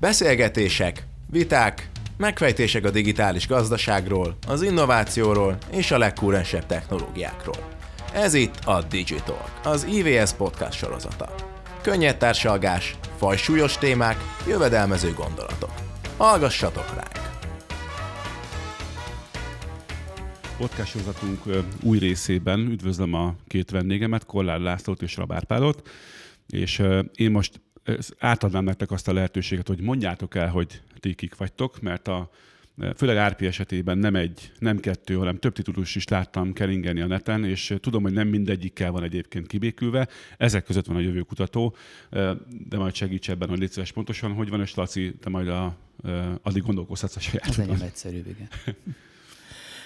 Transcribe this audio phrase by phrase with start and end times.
[0.00, 7.68] Beszélgetések, viták, megfejtések a digitális gazdaságról, az innovációról és a legkúrensebb technológiákról.
[8.14, 11.34] Ez itt a Digital, az IVS podcast sorozata.
[11.82, 14.16] Könnyed társalgás, fajsúlyos témák,
[14.46, 15.72] jövedelmező gondolatok.
[16.16, 17.28] Hallgassatok ránk!
[20.58, 21.42] Podcast sorozatunk
[21.82, 25.88] új részében üdvözlöm a két vendégemet, Kollár Lászlót és Rabár Pálot,
[26.46, 26.82] és
[27.14, 27.60] én most
[28.18, 32.30] átadnám nektek azt a lehetőséget, hogy mondjátok el, hogy ti kik vagytok, mert a
[32.96, 37.44] főleg RP esetében nem egy, nem kettő, hanem több titulus is láttam keringeni a neten,
[37.44, 40.08] és tudom, hogy nem mindegyikkel van egyébként kibékülve.
[40.36, 41.76] Ezek között van a jövőkutató,
[42.68, 45.76] de majd segíts ebben, hogy légy pontosan, hogy van, és Laci, te majd a,
[46.42, 47.46] addig gondolkozhatsz a saját.
[47.46, 48.48] Ez nagyon egyszerű, igen.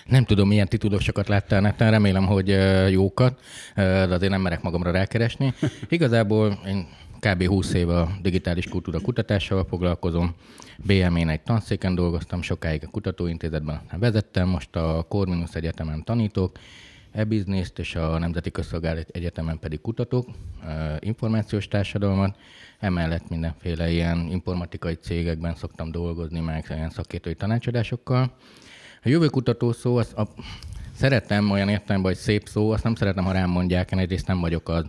[0.07, 2.49] Nem tudom, milyen titulosokat láttál neten, remélem, hogy
[2.91, 3.41] jókat,
[3.75, 5.55] de azért nem merek magamra rákeresni.
[5.89, 6.89] Igazából én
[7.23, 7.47] kb.
[7.47, 10.35] 20 éve a digitális kultúra kutatással foglalkozom.
[10.77, 16.59] BME-n egy tanszéken dolgoztam, sokáig a kutatóintézetben vezettem, most a Corvinus Egyetemen tanítok,
[17.13, 20.29] e-bizniszt, és a Nemzeti Közszolgálat Egyetemen pedig kutatok
[20.99, 22.37] információs társadalmat.
[22.79, 28.37] Emellett mindenféle ilyen informatikai cégekben szoktam dolgozni, meg ilyen szakértői tanácsadásokkal.
[29.05, 30.23] A jövőkutató szó, az a,
[30.97, 34.41] szeretem olyan értelemben, hogy szép szó, azt nem szeretem, ha rám mondják, én egyrészt nem
[34.41, 34.85] vagyok az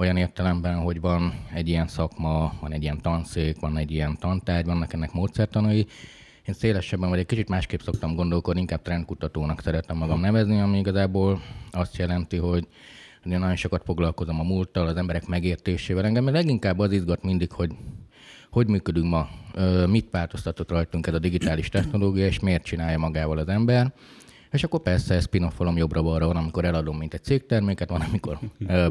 [0.00, 4.66] olyan értelemben, hogy van egy ilyen szakma, van egy ilyen tanszék, van egy ilyen tantárgy,
[4.66, 5.86] vannak ennek módszertanai.
[6.46, 11.42] Én szélesebben vagy egy kicsit másképp szoktam gondolkodni, inkább trendkutatónak szeretem magam nevezni, ami igazából
[11.70, 12.66] azt jelenti, hogy
[13.24, 16.04] én nagyon sokat foglalkozom a múlttal, az emberek megértésével.
[16.04, 17.70] Engem leginkább az izgat mindig, hogy
[18.50, 19.28] hogy működünk ma,
[19.86, 23.92] mit változtatott rajtunk ez a digitális technológia, és miért csinálja magával az ember.
[24.52, 28.38] És akkor persze spin-offolom jobbra-balra, van, amikor eladom, mint egy cégterméket, van, amikor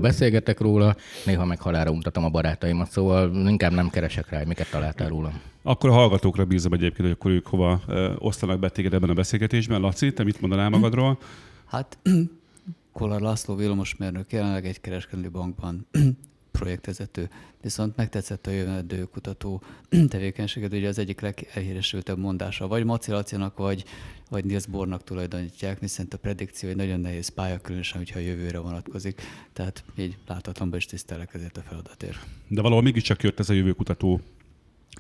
[0.02, 4.70] beszélgetek róla, néha meg halára untatom a barátaimat, szóval inkább nem keresek rá, hogy miket
[4.72, 5.42] találtál rólam.
[5.62, 7.82] Akkor a hallgatókra bízom egyébként, hogy akkor ők hova
[8.18, 9.82] osztanak be téged ebben a beszélgetésben.
[9.82, 11.18] Laci, te mit mondanál magadról?
[11.66, 11.98] Hát
[12.94, 15.88] Kolar László villamosmérnök jelenleg egy kereskedő bankban
[16.52, 17.30] projektvezető,
[17.62, 19.64] viszont megtetszett a jövendő kutató
[20.10, 23.84] tevékenységet, ugye az egyik legelhíresültebb mondása, vagy Maci Lacinak, vagy,
[24.30, 28.60] vagy Niels Bornak tulajdonítják, hiszen a predikció egy nagyon nehéz pálya, különösen, hogyha a jövőre
[28.60, 29.22] vonatkozik,
[29.54, 32.18] tehát így láthatomban is tisztelek ezért a feladatért.
[32.48, 34.22] De valahol mégiscsak jött ez a jövőkutató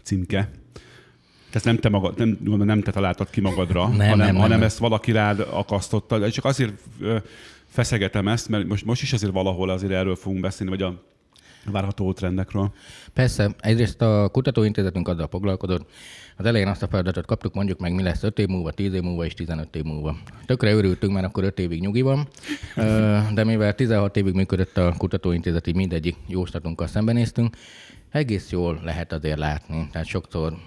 [0.04, 0.50] címke,
[1.54, 4.64] ezt nem te, magad, nem, nem te találtad ki magadra, nem, hanem, nem, hanem nem.
[4.64, 6.32] ezt valaki rád akasztotta.
[6.32, 6.74] Csak azért
[7.68, 11.04] feszegetem ezt, mert most, most is azért valahol azért erről fogunk beszélni, vagy a
[11.66, 12.72] várható trendekről?
[13.14, 15.90] Persze, egyrészt a kutatóintézetünk azzal foglalkozott,
[16.38, 19.02] az elején azt a feladatot kaptuk, mondjuk meg mi lesz 5 év múlva, 10 év
[19.02, 20.18] múlva és 15 év múlva.
[20.46, 22.28] Tökre örültünk, mert akkor 5 évig nyugi van,
[23.34, 27.56] de mivel 16 évig működött a kutatóintézet, így mindegyik jóslatunkkal szembenéztünk,
[28.12, 29.88] egész jól lehet azért látni.
[29.92, 30.58] Tehát sokszor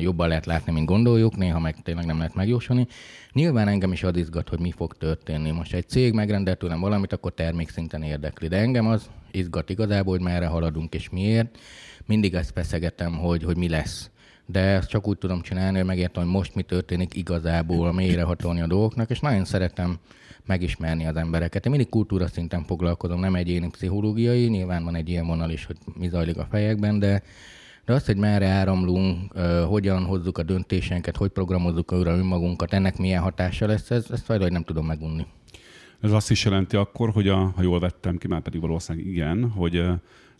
[0.00, 2.86] jobban lehet látni, mint gondoljuk, néha meg tényleg nem lehet megjósolni.
[3.32, 5.50] Nyilván engem is ad izgat, hogy mi fog történni.
[5.50, 8.48] Most egy cég megrendel tőlem valamit, akkor termékszinten érdekli.
[8.48, 11.58] De engem az izgat igazából, hogy merre haladunk és miért.
[12.06, 14.10] Mindig ezt feszegetem, hogy, hogy mi lesz.
[14.46, 18.60] De ezt csak úgy tudom csinálni, hogy megértem, hogy most mi történik igazából, mélyre hatolni
[18.60, 19.98] a dolgoknak, és nagyon szeretem
[20.48, 21.64] megismerni az embereket.
[21.64, 25.76] Én mindig kultúra szinten foglalkozom, nem egyéni pszichológiai, nyilván van egy ilyen vonal is, hogy
[25.98, 27.22] mi zajlik a fejekben, de
[27.88, 29.32] de azt, hogy merre áramlunk,
[29.66, 34.52] hogyan hozzuk a döntéseinket, hogy programozzuk újra önmagunkat, ennek milyen hatása lesz, ez, ezt valahogy
[34.52, 35.26] nem tudom megunni.
[36.00, 39.50] Ez azt is jelenti akkor, hogy a, ha jól vettem ki, már pedig valószínűleg igen,
[39.50, 39.84] hogy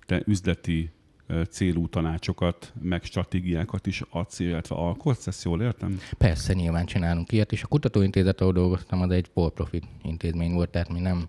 [0.07, 0.91] te üzleti
[1.51, 6.01] célú tanácsokat, meg stratégiákat is adsz, illetve alkotsz, ezt jól értem?
[6.19, 10.93] Persze, nyilván csinálunk ilyet, és a kutatóintézet, ahol dolgoztam, az egy for-profit intézmény volt, tehát
[10.93, 11.29] mi nem,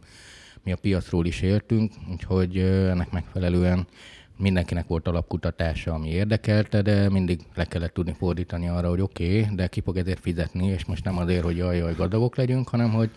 [0.63, 3.87] mi a piacról is éltünk, úgyhogy ennek megfelelően
[4.37, 9.55] mindenkinek volt alapkutatása, ami érdekelte, de mindig le kellett tudni fordítani arra, hogy oké, okay,
[9.55, 12.89] de ki fog ezért fizetni, és most nem azért, hogy jaj, jaj, gazdagok legyünk, hanem
[12.89, 13.09] hogy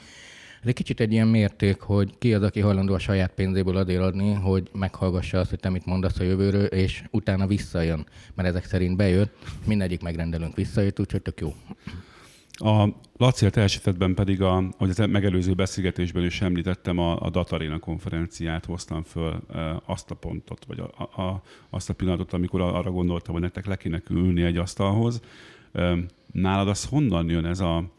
[0.62, 4.02] ez egy kicsit egy ilyen mérték, hogy ki az, aki hajlandó a saját pénzéből azért
[4.02, 8.06] adni, hogy meghallgassa azt, hogy te mit mondasz a jövőről, és utána visszajön.
[8.34, 9.36] Mert ezek szerint bejött,
[9.66, 11.54] mindegyik megrendelünk visszajött, úgyhogy tök jó.
[12.54, 18.64] A Laci esetben pedig, a, hogy az megelőző beszélgetésben is említettem, a, a Datarena konferenciát
[18.64, 23.32] hoztam föl e, azt a pontot, vagy a, a, azt a pillanatot, amikor arra gondoltam,
[23.32, 25.20] hogy nektek le kéne ülni egy asztalhoz.
[25.72, 25.96] E,
[26.32, 27.90] nálad az honnan jön ez a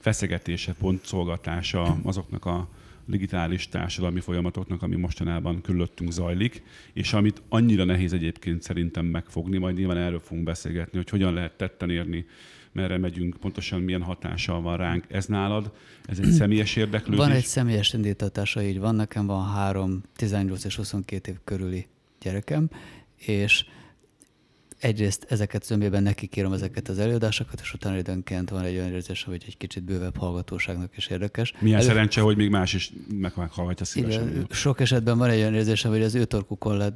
[0.00, 2.68] feszegetése, pontszolgatása azoknak a
[3.04, 6.62] digitális társadalmi folyamatoknak, ami mostanában körülöttünk zajlik,
[6.92, 11.56] és amit annyira nehéz egyébként szerintem megfogni, majd nyilván erről fogunk beszélgetni, hogy hogyan lehet
[11.56, 12.26] tetten érni
[12.72, 15.04] merre megyünk, pontosan milyen hatással van ránk.
[15.08, 15.72] Ez nálad?
[16.04, 17.18] Ez egy személyes érdeklődés?
[17.18, 18.94] Van egy személyes indítatása, így van.
[18.94, 21.86] Nekem van három, 18 és 22 év körüli
[22.20, 22.70] gyerekem,
[23.16, 23.64] és
[24.80, 29.42] egyrészt ezeket zömében nekikírom ezeket az előadásokat, és utána időnként van egy olyan érzés, hogy
[29.46, 31.52] egy kicsit bővebb hallgatóságnak is érdekes.
[31.58, 31.86] Milyen Elő...
[31.88, 34.28] szerencse, hogy még más is meghallgatja szívesen.
[34.28, 36.94] Igen, sok esetben van egy olyan érzésem, hogy az ő torkukon lehet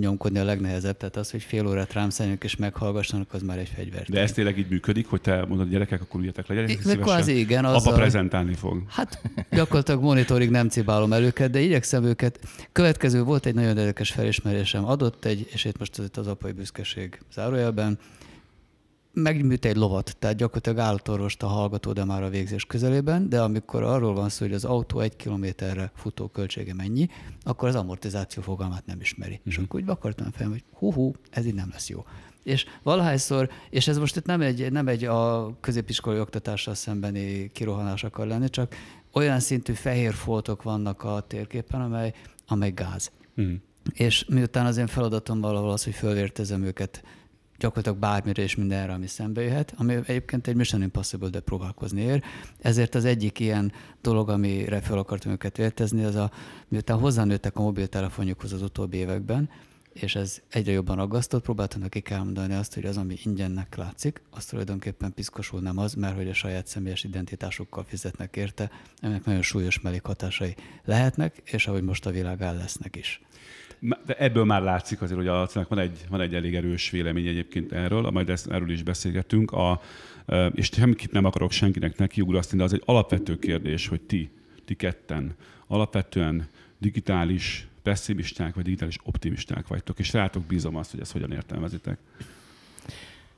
[0.00, 3.72] nyomkodni a legnehezebb, tehát az, hogy fél órát rám szálljanak és meghallgassanak, az már egy
[3.76, 4.06] fegyver.
[4.08, 7.00] De ez tényleg így működik, hogy te mondod, gyerekek, akkor üljetek le, gyerekek, szívesen.
[7.00, 7.64] Kvázi igen.
[7.64, 8.82] Azzal, Apa prezentálni fog.
[8.88, 12.38] Hát gyakorlatilag monitorig nem cibálom el őket, de igyekszem őket.
[12.72, 14.84] Következő volt egy nagyon érdekes felismerésem.
[14.84, 17.98] Adott egy, és itt most az apai büszkeség zárójelben,
[19.12, 23.82] megműt egy lovat, tehát gyakorlatilag állatorvost a hallgató, de már a végzés közelében, de amikor
[23.82, 27.08] arról van szó, hogy az autó egy kilométerre futó költsége mennyi,
[27.42, 29.32] akkor az amortizáció fogalmát nem ismeri.
[29.32, 29.42] Mm-hmm.
[29.44, 29.64] És mhm.
[29.64, 32.04] akkor úgy akartam fel, hogy hú, ez így nem lesz jó.
[32.42, 38.04] És valahányszor, és ez most itt nem egy, nem egy a középiskolai oktatással szembeni kirohanás
[38.04, 38.74] akar lenni, csak
[39.12, 42.14] olyan szintű fehér foltok vannak a térképen, amely,
[42.46, 43.10] amely gáz.
[43.40, 43.54] Mm.
[43.92, 47.02] És miután az én feladatom valahol az, hogy fölvértezem őket
[47.62, 52.22] gyakorlatilag bármire és mindenre, ami szembe jöhet, ami egyébként egy Mission Impossible, de próbálkozni ér.
[52.60, 56.30] Ezért az egyik ilyen dolog, amire fel akartam őket vértezni, az a,
[56.68, 59.50] miután hozzánőttek a mobiltelefonjukhoz az utóbbi években,
[59.92, 64.44] és ez egyre jobban aggasztott, próbáltam nekik elmondani azt, hogy az, ami ingyennek látszik, az
[64.44, 68.70] tulajdonképpen piszkosul nem az, mert hogy a saját személyes identitásukkal fizetnek érte,
[69.00, 70.54] ennek nagyon súlyos mellékhatásai
[70.84, 73.20] lehetnek, és ahogy most a világ áll lesznek is.
[74.04, 77.26] De ebből már látszik azért, hogy a Lacinak van egy, van egy elég erős vélemény
[77.26, 79.80] egyébként erről, majd ezt, erről is beszélgetünk, a,
[80.54, 84.30] és semmit nem akarok senkinek nekiugrasztani, de az egy alapvető kérdés, hogy ti,
[84.64, 85.34] ti ketten
[85.66, 86.48] alapvetően
[86.78, 91.98] digitális pessimisták vagy digitális optimisták vagytok, és rátok bízom azt, hogy ezt hogyan értelmezitek.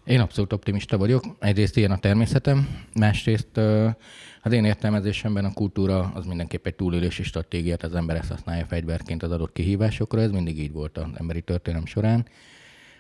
[0.05, 1.25] Én abszolút optimista vagyok.
[1.39, 3.61] Egyrészt ilyen a természetem, másrészt
[4.47, 9.23] az én értelmezésemben a kultúra az mindenképp egy túlélési stratégiát, az ember ezt használja fegyverként
[9.23, 12.27] az adott kihívásokra, ez mindig így volt az emberi történelem során.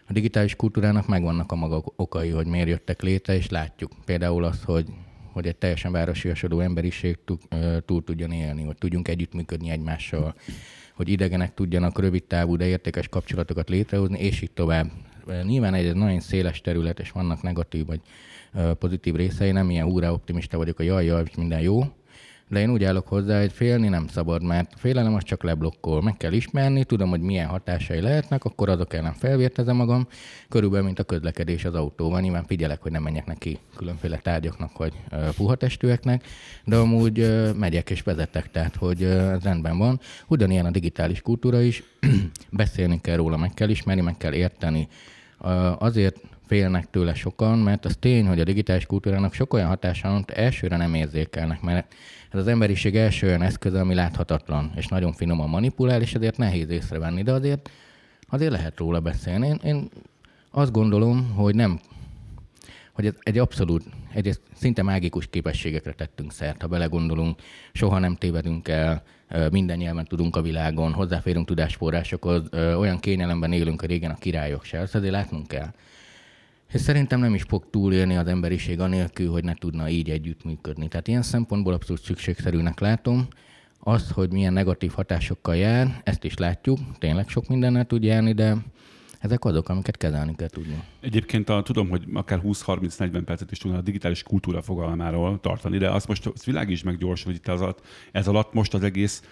[0.08, 4.62] A digitális kultúrának megvannak a maga okai, hogy miért jöttek létre, és látjuk például azt,
[4.62, 4.87] hogy
[5.32, 7.19] hogy egy teljesen városiasodó emberiség
[7.85, 10.35] túl tudjon élni, hogy tudjunk együttműködni egymással,
[10.94, 14.90] hogy idegenek tudjanak rövid távú, de értékes kapcsolatokat létrehozni, és így tovább.
[15.43, 18.00] Nyilván egy nagyon széles terület, és vannak negatív vagy
[18.79, 21.85] pozitív részei, nem ilyen úrá optimista vagyok, a jaj, jaj, minden jó,
[22.49, 26.03] de én úgy állok hozzá, hogy félni nem szabad, mert a félelem az csak leblokkol.
[26.03, 30.09] Meg kell ismerni, tudom, hogy milyen hatásai lehetnek, akkor azok ellen felvértezem magam,
[30.49, 32.21] körülbelül, mint a közlekedés az autóban.
[32.21, 34.93] Nyilván figyelek, hogy nem menjek neki különféle tárgyaknak vagy
[35.37, 36.25] puha testűeknek,
[36.65, 40.00] de amúgy megyek és vezetek, tehát hogy ez rendben van.
[40.26, 41.82] Ugyanilyen a digitális kultúra is,
[42.50, 44.88] beszélni kell róla, meg kell ismerni, meg kell érteni.
[45.79, 50.25] Azért félnek tőle sokan, mert az tény, hogy a digitális kultúrának sok olyan hatása van,
[50.27, 51.95] hogy elsőre nem érzékelnek, mert
[52.31, 56.69] ez az emberiség első olyan eszköz, ami láthatatlan, és nagyon finoman manipulál, és ezért nehéz
[56.69, 57.71] észrevenni, de azért,
[58.29, 59.47] azért lehet róla beszélni.
[59.47, 59.89] Én, én
[60.51, 61.81] azt gondolom, hogy nem
[62.95, 67.41] hogy ez egy abszolút, egy szinte mágikus képességekre tettünk szert, ha belegondolunk,
[67.73, 69.03] soha nem tévedünk el,
[69.50, 74.79] minden nyelven tudunk a világon, hozzáférünk tudásforrásokhoz, olyan kényelemben élünk a régen a királyok se,
[74.79, 75.73] ezt azért látnunk kell.
[76.73, 80.88] És szerintem nem is fog túlélni az emberiség anélkül, hogy ne tudna így együttműködni.
[80.88, 83.26] Tehát ilyen szempontból abszolút szükségszerűnek látom.
[83.79, 88.56] Az, hogy milyen negatív hatásokkal jár, ezt is látjuk, tényleg sok mindennel tud járni, de
[89.25, 90.83] ezek azok, amiket kezelni kell tudni.
[91.00, 95.90] Egyébként a, tudom, hogy akár 20-30-40 percet is tudna a digitális kultúra fogalmáról tartani, de
[95.90, 99.23] azt most az világ is meggyorsul, hogy itt az alatt, ez alatt most az egész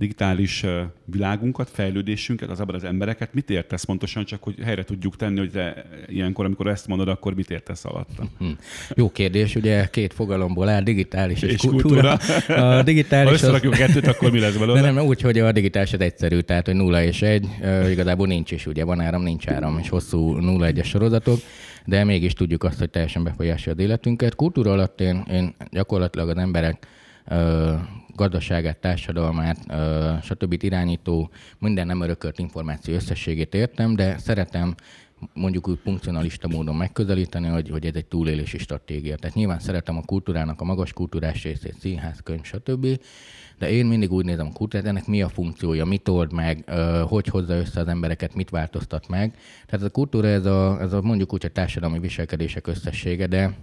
[0.00, 0.64] digitális
[1.04, 3.34] világunkat, fejlődésünket, az abban az embereket.
[3.34, 7.34] Mit értesz pontosan, csak hogy helyre tudjuk tenni, hogy te ilyenkor, amikor ezt mondod, akkor
[7.34, 8.24] mit értesz alatta?
[8.38, 8.46] Hm.
[8.94, 12.16] Jó kérdés, ugye két fogalomból áll, digitális és, és kultúra.
[12.16, 12.76] kultúra.
[12.78, 13.60] A digitális ha az...
[13.60, 14.80] kettőt, akkor mi lesz belőle?
[14.80, 17.48] De nem, úgy, hogy a digitális az egyszerű, tehát hogy nulla és egy,
[17.90, 21.38] igazából nincs is, ugye van áram, nincs áram, és hosszú nulla egyes sorozatok,
[21.84, 24.34] de mégis tudjuk azt, hogy teljesen befolyásolja az életünket.
[24.34, 26.86] Kultúra alatt én, én gyakorlatilag az emberek
[28.14, 29.58] gazdaságát, társadalmát,
[30.22, 30.62] stb.
[30.62, 34.74] irányító, minden nem örökölt információ összességét értem, de szeretem
[35.34, 39.16] mondjuk úgy funkcionalista módon megközelíteni, hogy, hogy ez egy túlélési stratégia.
[39.16, 42.86] Tehát nyilván szeretem a kultúrának a magas kultúrás részét, színház, könyv, stb.
[43.58, 46.70] De én mindig úgy nézem a kultúrát, ennek mi a funkciója, mit old meg,
[47.08, 49.36] hogy hozza össze az embereket, mit változtat meg.
[49.66, 53.56] Tehát a kultúra ez a, ez a mondjuk úgy a társadalmi viselkedések összessége, de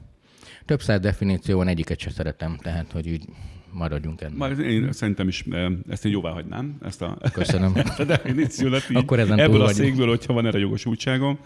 [0.67, 3.25] több száz definíció van, egyiket se szeretem, tehát hogy úgy
[3.71, 4.37] maradjunk ennél.
[4.37, 5.45] Már én szerintem is
[5.89, 7.75] ezt én jóvá hagynám, ezt a, Köszönöm.
[7.85, 11.39] ezt a definíciót Akkor ezen ebből a székből, hogyha van erre jogosultságom.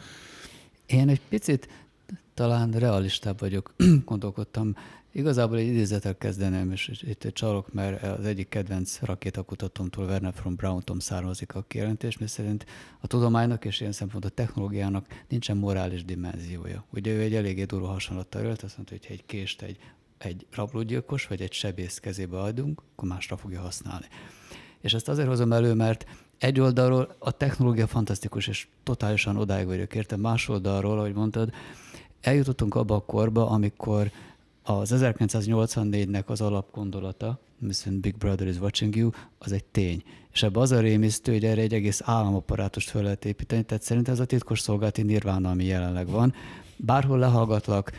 [0.85, 1.67] Én egy picit
[2.33, 3.73] talán realistább vagyok,
[4.05, 4.75] gondolkodtam
[5.13, 10.99] Igazából egy idézetek kezdenem, és itt csalok, mert az egyik kedvenc rakétakutatómtól, Werner von Braun-tól
[10.99, 12.65] származik a kijelentés, mi szerint
[12.99, 16.85] a tudománynak és ilyen szempontból a technológiának nincsen morális dimenziója.
[16.89, 19.77] Ugye ő egy eléggé durva hasonlattal ölt, azt mondta, hogy egy kést egy,
[20.17, 24.05] egy rablógyilkos vagy egy sebész kezébe adunk, akkor másra fogja használni.
[24.81, 26.05] És ezt azért hozom elő, mert
[26.37, 30.15] egy oldalról a technológia fantasztikus, és totálisan odáig vagyok érte.
[30.15, 31.53] Más oldalról, ahogy mondtad,
[32.21, 34.11] eljutottunk abba a korba, amikor
[34.63, 40.03] az 1984-nek az alapgondolata, viszont Big Brother is watching you, az egy tény.
[40.31, 44.13] És ebbe az a rémisztő, hogy erre egy egész államaparátust fel lehet építeni, tehát szerintem
[44.13, 46.33] ez a titkos szolgálati nirvána, ami jelenleg van.
[46.77, 47.91] Bárhol lehallgatlak,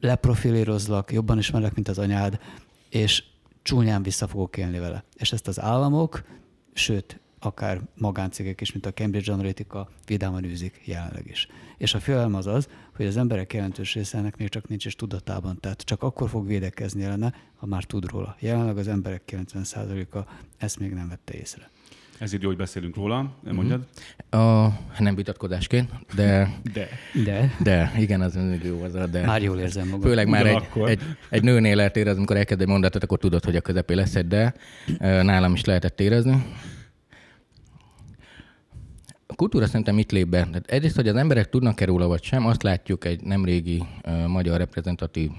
[0.00, 2.38] leprofilírozlak, jobban ismerlek, mint az anyád,
[2.88, 3.24] és
[3.62, 5.04] csúnyán vissza fogok élni vele.
[5.14, 6.24] És ezt az államok,
[6.72, 11.48] sőt, akár magáncégek is, mint a Cambridge Analytica vidáman űzik jelenleg is.
[11.78, 14.94] És a félelem az az, hogy az emberek jelentős része ennek még csak nincs is
[14.94, 15.58] tudatában.
[15.60, 18.36] Tehát csak akkor fog védekezni ellene, ha már tud róla.
[18.38, 20.18] Jelenleg az emberek 90%-a
[20.58, 21.70] ezt még nem vette észre.
[22.18, 23.86] Ezért jó, hogy beszélünk róla, mondjad.
[24.30, 24.68] A,
[24.98, 26.50] nem vitatkozásként, de...
[26.74, 26.88] De.
[27.24, 27.54] De.
[27.62, 29.26] De, igen, az mindig jó az a de.
[29.26, 30.00] Már jól érzem magam.
[30.00, 33.56] Főleg már egy, egy, egy nőnél lehet érezni, amikor elkezd egy mondatot, akkor tudod, hogy
[33.56, 34.54] a közepé lesz egy de.
[34.98, 36.44] Nálam is lehetett érezni.
[39.32, 40.42] A kultúra szerintem mit lép be?
[40.42, 44.58] Tehát egyrészt, hogy az emberek tudnak-e róla vagy sem, azt látjuk egy nemrégi uh, magyar
[44.58, 45.30] reprezentatív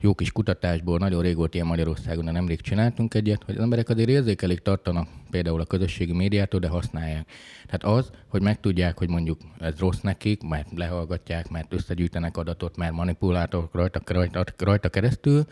[0.00, 3.88] jó kis kutatásból, nagyon rég volt ilyen Magyarországon, de nemrég csináltunk egyet, hogy az emberek
[3.88, 7.30] azért érzékelik, tartanak például a közösségi médiától, de használják.
[7.66, 12.92] Tehát az, hogy megtudják, hogy mondjuk ez rossz nekik, mert lehallgatják, mert összegyűjtenek adatot, mert
[12.92, 15.44] manipuláltak rajta, rajta, rajta keresztül,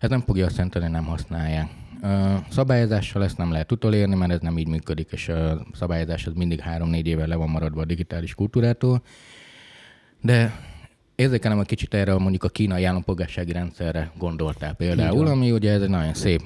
[0.00, 1.81] ez nem fogja azt jelenteni, nem használják.
[2.50, 6.60] Szabályozással ezt nem lehet utolérni, mert ez nem így működik, és a szabályozás az mindig
[6.60, 9.02] három-négy éve le van maradva a digitális kultúrától.
[10.20, 10.60] De
[11.14, 15.88] érzékelem egy kicsit erre mondjuk a kínai állampolgársági rendszerre gondoltál például, ami ugye ez egy
[15.88, 16.42] nagyon szép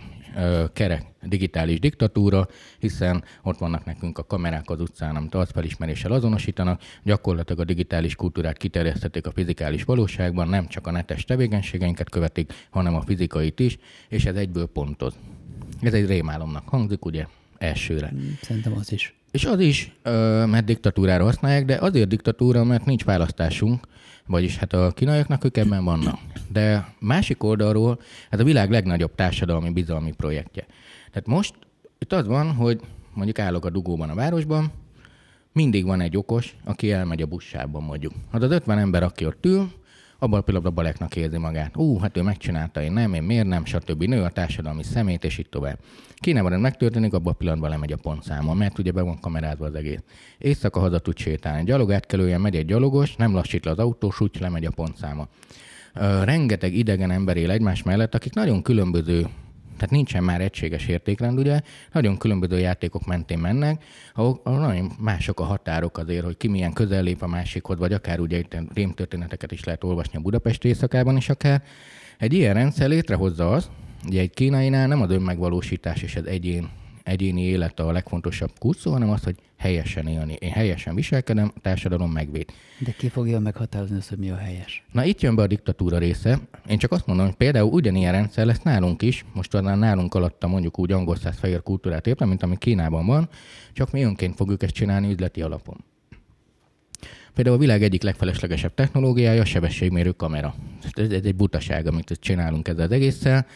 [0.72, 2.48] kerek digitális diktatúra,
[2.78, 8.56] hiszen ott vannak nekünk a kamerák az utcán, amit arcfelismeréssel azonosítanak, gyakorlatilag a digitális kultúrát
[8.56, 14.24] kiterjesztették a fizikális valóságban, nem csak a netes tevékenységeinket követik, hanem a fizikait is, és
[14.24, 15.14] ez egyből pontoz.
[15.80, 17.26] Ez egy rémálomnak hangzik, ugye,
[17.58, 18.12] elsőre.
[18.42, 19.14] Szerintem az is.
[19.30, 19.92] És az is,
[20.46, 23.86] mert diktatúrára használják, de azért diktatúra, mert nincs választásunk,
[24.26, 26.18] vagyis hát a kínaiaknak ők ebben vannak.
[26.52, 30.66] De másik oldalról, ez a világ legnagyobb társadalmi bizalmi projektje.
[31.10, 31.54] Tehát most
[31.98, 32.80] itt az van, hogy
[33.14, 34.72] mondjuk állok a dugóban a városban,
[35.52, 38.12] mindig van egy okos, aki elmegy a buszsában mondjuk.
[38.30, 39.72] Az az 50 ember, aki ott ül,
[40.18, 41.76] abban a pillanatban baleknak érzi magát.
[41.76, 44.02] Ú, hát ő megcsinálta, én nem, én miért nem, stb.
[44.02, 45.78] Nő a társadalmi szemét, és így tovább.
[46.16, 49.74] Kínában ez megtörténik, abban a pillanatban lemegy a pontszáma, mert ugye be van kamerázva az
[49.74, 50.02] egész.
[50.38, 51.64] Éjszaka haza tud sétálni.
[51.64, 55.28] Gyalog átkelően megy egy gyalogos, nem lassít le az autós, úgy lemegy a pontszáma.
[56.22, 59.26] Rengeteg idegen ember él egymás mellett, akik nagyon különböző
[59.76, 61.60] tehát nincsen már egységes értékrend, ugye,
[61.92, 66.72] nagyon különböző játékok mentén mennek, ahol, ahol nagyon mások a határok azért, hogy ki milyen
[66.72, 71.16] közel lép a másikhoz, vagy akár ugye itt rémtörténeteket is lehet olvasni a Budapest éjszakában
[71.16, 71.62] is akár.
[72.18, 73.70] Egy ilyen rendszer létrehozza az,
[74.06, 76.68] ugye egy kínainál nem az önmegvalósítás és az egyén,
[77.02, 80.36] egyéni élet a legfontosabb kurszó, hanem az, hogy helyesen élni.
[80.38, 82.52] Én helyesen viselkedem, a társadalom megvéd.
[82.78, 84.84] De ki fogja meghatározni azt, hogy mi a helyes?
[84.92, 86.38] Na itt jön be a diktatúra része.
[86.68, 90.46] Én csak azt mondom, hogy például ugyanilyen rendszer lesz nálunk is, most talán nálunk alatta
[90.46, 93.28] mondjuk úgy angol száz fehér kultúrát értem, mint ami Kínában van,
[93.72, 95.84] csak mi önként fogjuk ezt csinálni üzleti alapon.
[97.34, 100.54] Például a világ egyik legfeleslegesebb technológiája a sebességmérő kamera.
[100.92, 103.46] Ez, ez egy butaság, amit csinálunk ezzel az egésszel.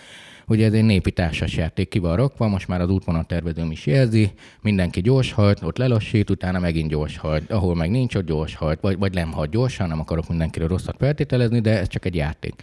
[0.46, 3.86] Ugye ez egy népi társas játék, ki van rakva, most már az útvonal tervezőm is
[3.86, 4.30] jelzi,
[4.62, 8.80] mindenki gyors hajt, ott lelassít, utána megint gyors hajt, ahol meg nincs, ott gyors hajt,
[8.80, 12.54] vagy, vagy nem hagy gyorsan, nem akarok mindenkiről rosszat feltételezni, de ez csak egy játék.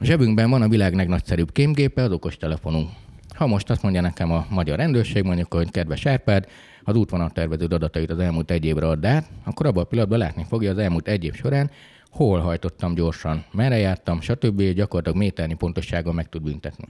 [0.00, 2.88] A zsebünkben van a világ legnagyszerűbb kémgépe, az okostelefonunk.
[3.34, 6.46] Ha most azt mondja nekem a magyar rendőrség, mondjuk, hogy kedves Árpád,
[6.84, 10.70] az útvonaltervező adatait az elmúlt egy évre add át, akkor abban a pillanatban látni fogja
[10.70, 11.70] az elmúlt egy év során,
[12.12, 14.62] hol hajtottam gyorsan, merre jártam, stb.
[14.62, 16.84] gyakorlatilag méternyi pontossággal meg tud büntetni.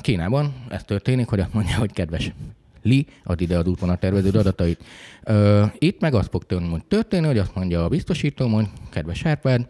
[0.00, 2.32] Kínában ez történik, hogy azt mondja, hogy kedves
[2.82, 4.84] Li, add ide az útvonaltervező adatait.
[5.78, 6.44] Itt meg az fog
[6.88, 9.66] történni, hogy azt mondja a biztosító, hogy kedves Árpád,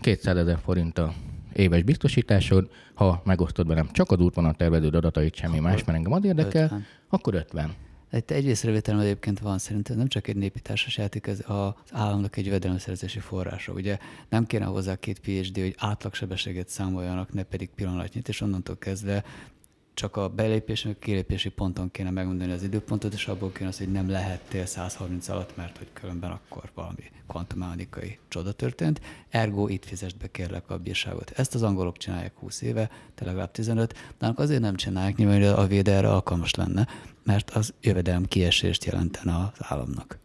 [0.00, 1.12] 200 ezer forint a
[1.52, 6.62] éves biztosításod, ha megosztod velem csak az útvonaltervező adatait, semmi más, mert engem az érdekel,
[6.62, 6.86] 50.
[7.08, 7.74] akkor 50.
[8.10, 12.36] Egy, egy észrevételem egyébként van, szerintem nem csak egy népi társas játék, ez az államnak
[12.36, 13.72] egy jövedelemszerzési forrása.
[13.72, 13.98] Ugye
[14.28, 19.24] nem kéne hozzá két PhD, hogy átlagsebességet számoljanak, ne pedig pillanatnyit, és onnantól kezdve
[19.94, 23.92] csak a belépés, meg kilépési ponton kéne megmondani az időpontot, és abból kéne az, hogy
[23.92, 29.00] nem lehettél 130 alatt, mert hogy különben akkor valami kvantummechanikai csoda történt.
[29.28, 31.30] Ergo itt fizest be kérlek a bírságot.
[31.30, 35.66] Ezt az angolok csinálják 20 éve, te legalább 15, nálunk azért nem csinálják, nyilván a
[35.66, 36.88] véd erre alkalmas lenne,
[37.22, 40.18] mert az jövedelem kiesést jelentene az államnak.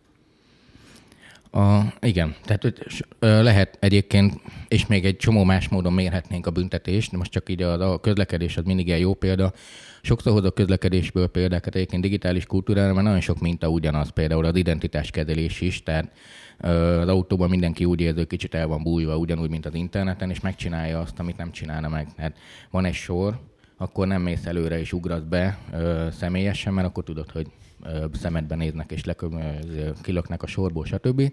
[1.55, 2.74] A, igen, tehát
[3.19, 4.33] lehet egyébként,
[4.67, 8.00] és még egy csomó más módon mérhetnénk a büntetést, de most csak így a, a
[8.00, 9.53] közlekedés az mindig egy jó példa.
[10.01, 15.62] Sokszor hozok közlekedésből példákat egyébként digitális kultúrára, mert nagyon sok minta ugyanaz, például az identitáskezelés
[15.62, 16.12] is, tehát
[17.01, 20.39] az autóban mindenki úgy érzi, hogy kicsit el van bújva, ugyanúgy, mint az interneten, és
[20.39, 22.07] megcsinálja azt, amit nem csinálna meg.
[22.15, 22.38] Tehát
[22.71, 23.39] van egy sor,
[23.77, 27.47] akkor nem mész előre és ugrasz be ö, személyesen, mert akkor tudod, hogy
[28.13, 29.03] szemedbe néznek és
[30.01, 31.31] kilöknek a sorból, stb.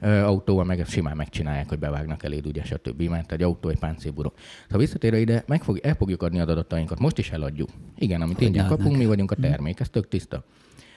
[0.00, 3.02] Autóval meg simán megcsinálják, hogy bevágnak eléd, ugye, stb.
[3.02, 4.34] Mert egy autó egy páncélburok.
[4.62, 6.98] Szóval visszatérve ide, meg fog, el fogjuk adni az adatainkat.
[6.98, 7.68] Most is eladjuk.
[7.98, 9.42] Igen, amit ingyen kapunk, mi vagyunk a hm.
[9.42, 10.44] termék, ez tök tiszta.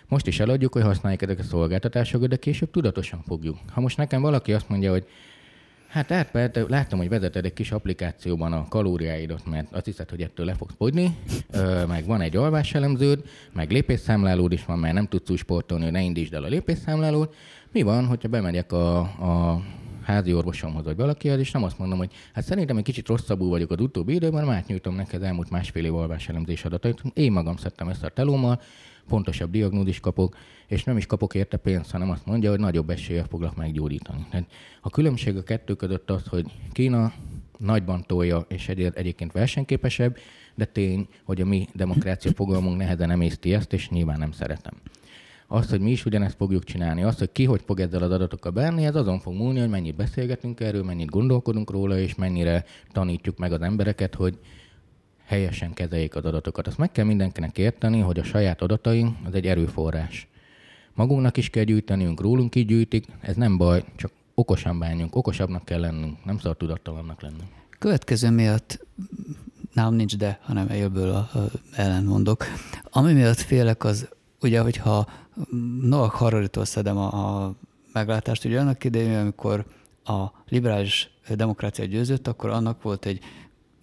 [0.07, 3.57] Most is eladjuk, hogy használjuk ezeket a szolgáltatásokat, de később tudatosan fogjuk.
[3.71, 5.05] Ha most nekem valaki azt mondja, hogy
[5.93, 10.45] Hát átpert, láttam, hogy vezeted egy kis applikációban a kalóriáidat, mert azt hiszed, hogy ettől
[10.45, 11.17] le fogsz fogyni,
[11.87, 16.33] meg van egy alváselemződ, meg lépésszámlálód is van, mert nem tudsz úgy sportolni, ne indítsd
[16.33, 17.35] el a lépésszámlálót.
[17.71, 19.61] Mi van, hogyha bemegyek a, a
[20.03, 23.71] házi orvosomhoz, vagy valakihez, és nem azt mondom, hogy hát szerintem egy kicsit rosszabbul vagyok
[23.71, 27.01] az utóbbi időben, már átnyújtom neked elmúlt másfél év alváselemzés adatait.
[27.13, 28.61] Én magam szedtem ezt a telómmal,
[29.07, 33.25] pontosabb diagnózis kapok, és nem is kapok érte pénzt, hanem azt mondja, hogy nagyobb eséllyel
[33.29, 34.25] foglak meggyógyítani.
[34.29, 34.47] Tehát
[34.81, 37.13] a különbség a kettő között az, hogy Kína
[37.57, 40.17] nagyban tolja, és egy, egyébként versenyképesebb,
[40.55, 44.73] de tény, hogy a mi demokrácia fogalmunk nehezen emészti ezt, és nyilván nem szeretem.
[45.53, 48.51] Azt, hogy mi is ugyanezt fogjuk csinálni, azt, hogy ki hogy fog ezzel az adatokkal
[48.51, 53.37] benni, ez azon fog múlni, hogy mennyit beszélgetünk erről, mennyit gondolkodunk róla, és mennyire tanítjuk
[53.37, 54.39] meg az embereket, hogy
[55.25, 56.67] helyesen kezeljék az adatokat.
[56.67, 60.27] Azt meg kell mindenkinek érteni, hogy a saját adataink az egy erőforrás.
[60.93, 65.79] Magunknak is kell gyűjtenünk, rólunk így gyűjtik, ez nem baj, csak okosan bánjunk, okosabbnak kell
[65.79, 67.43] lennünk, nem szabad tudattalannak lenni.
[67.79, 68.85] Következő miatt
[69.73, 72.45] nálam nincs de, hanem ebből a, a ellen mondok.
[72.83, 74.09] Ami miatt félek az,
[74.43, 75.07] ugye, hogyha
[75.81, 77.53] Noah Hararitól szedem a, a
[77.93, 79.65] meglátást, ugye annak idején, amikor
[80.03, 83.19] a liberális demokrácia győzött, akkor annak volt egy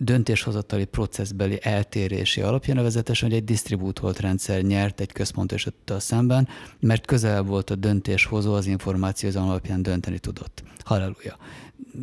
[0.02, 6.48] döntéshozatali processbeli eltérési alapja, nevezetesen, hogy egy disztribútolt rendszer nyert egy központosítottal szemben,
[6.80, 10.62] mert közel volt a döntéshozó az információ az alapján dönteni tudott.
[10.84, 11.36] Halleluja.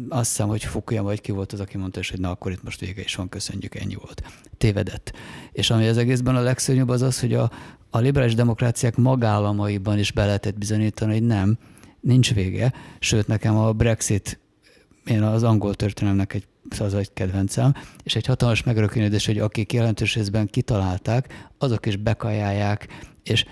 [0.10, 2.80] Azt hiszem, hogy Fukuyama vagy ki volt az, aki mondta, hogy na akkor itt most
[2.80, 4.24] vége is van, köszönjük, ennyi volt.
[4.58, 5.14] Tévedett.
[5.52, 7.52] És ami az egészben a legszörnyűbb az az, hogy a,
[7.90, 11.58] a liberális demokráciák magállamaiban is be lehetett bizonyítani, hogy nem,
[12.00, 12.74] nincs vége.
[13.00, 14.40] Sőt, nekem a Brexit,
[15.06, 16.48] én az angol történelemnek egy
[16.80, 17.74] az kedvencem,
[18.04, 22.88] és egy hatalmas megrökönyödés, hogy akik jelentős részben kitalálták, azok is bekajálják,
[23.24, 23.46] és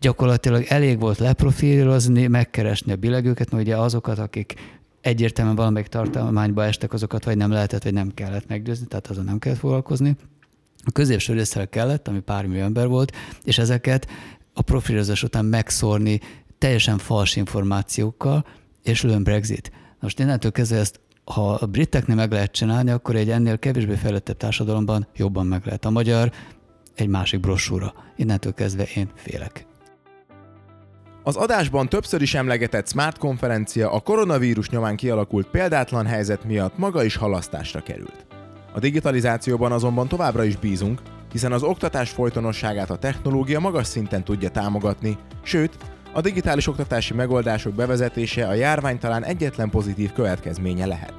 [0.00, 4.54] gyakorlatilag elég volt leprofírozni, megkeresni a billegőket, mert ugye azokat, akik
[5.00, 9.38] egyértelműen valamelyik tartalmányba estek, azokat vagy nem lehetett, vagy nem kellett meggyőzni, tehát azon nem
[9.38, 10.16] kellett foglalkozni.
[10.84, 14.08] A középső részsel kellett, ami pár millió ember volt, és ezeket
[14.52, 16.20] a profilozás után megszórni
[16.58, 18.46] teljesen fals információkkal,
[18.82, 19.72] és lőn Brexit.
[20.00, 24.36] Most innentől kezdve ezt ha a briteknél meg lehet csinálni, akkor egy ennél kevésbé fejlettebb
[24.36, 25.84] társadalomban jobban meg lehet.
[25.84, 26.32] A magyar
[26.94, 27.94] egy másik brossúra.
[28.16, 29.66] Innentől kezdve én félek.
[31.22, 37.04] Az adásban többször is emlegetett Smart konferencia a koronavírus nyomán kialakult példátlan helyzet miatt maga
[37.04, 38.26] is halasztásra került.
[38.72, 41.00] A digitalizációban azonban továbbra is bízunk,
[41.32, 45.76] hiszen az oktatás folytonosságát a technológia magas szinten tudja támogatni, sőt,
[46.12, 51.12] a digitális oktatási megoldások bevezetése a járvány talán egyetlen pozitív következménye lehet.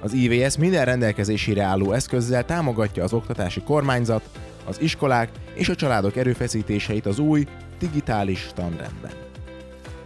[0.00, 4.22] Az IVS minden rendelkezésére álló eszközzel támogatja az oktatási kormányzat,
[4.64, 7.46] az iskolák és a családok erőfeszítéseit az új,
[7.78, 9.21] digitális tanrendben.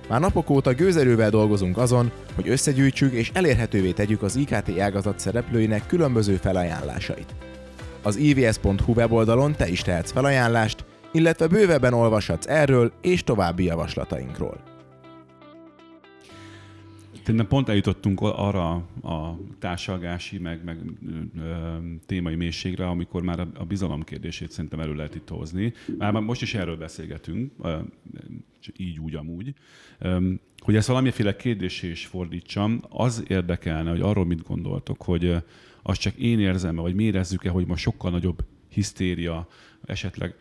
[0.08, 5.86] Már napok óta gőzerővel dolgozunk azon, hogy összegyűjtsük és elérhetővé tegyük az IKT ágazat szereplőinek
[5.86, 7.34] különböző felajánlásait.
[8.02, 14.75] Az ivs.hu weboldalon te is tehetsz felajánlást, illetve bővebben olvashatsz erről és további javaslatainkról.
[17.26, 20.78] Tényleg pont eljutottunk arra a társalgási, meg, meg
[21.38, 25.72] ö, témai mélységre, amikor már a, a bizalom kérdését szerintem elő lehet itt hozni.
[25.98, 27.78] Már most is erről beszélgetünk, ö,
[28.76, 29.54] így úgy amúgy.
[29.98, 35.34] Ö, hogy ezt valamiféle kérdésé is fordítsam, az érdekelne, hogy arról mit gondoltok, hogy
[35.82, 39.48] azt csak én érzem vagy mi érezzük-e, hogy ma sokkal nagyobb hisztéria,
[39.84, 40.34] esetleg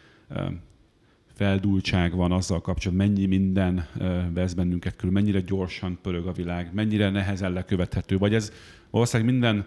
[1.35, 3.87] feldultság van azzal kapcsolatban, mennyi minden
[4.33, 8.51] vesz bennünket körül, mennyire gyorsan pörög a világ, mennyire nehezen lekövethető, vagy ez
[8.89, 9.65] valószínűleg minden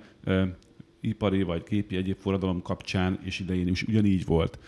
[1.00, 4.58] ipari vagy képi egyéb forradalom kapcsán, és idején is ugyanígy volt.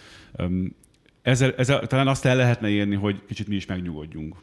[1.23, 4.37] Ezzel, ezzel talán azt el lehetne érni, hogy kicsit mi is megnyugodjunk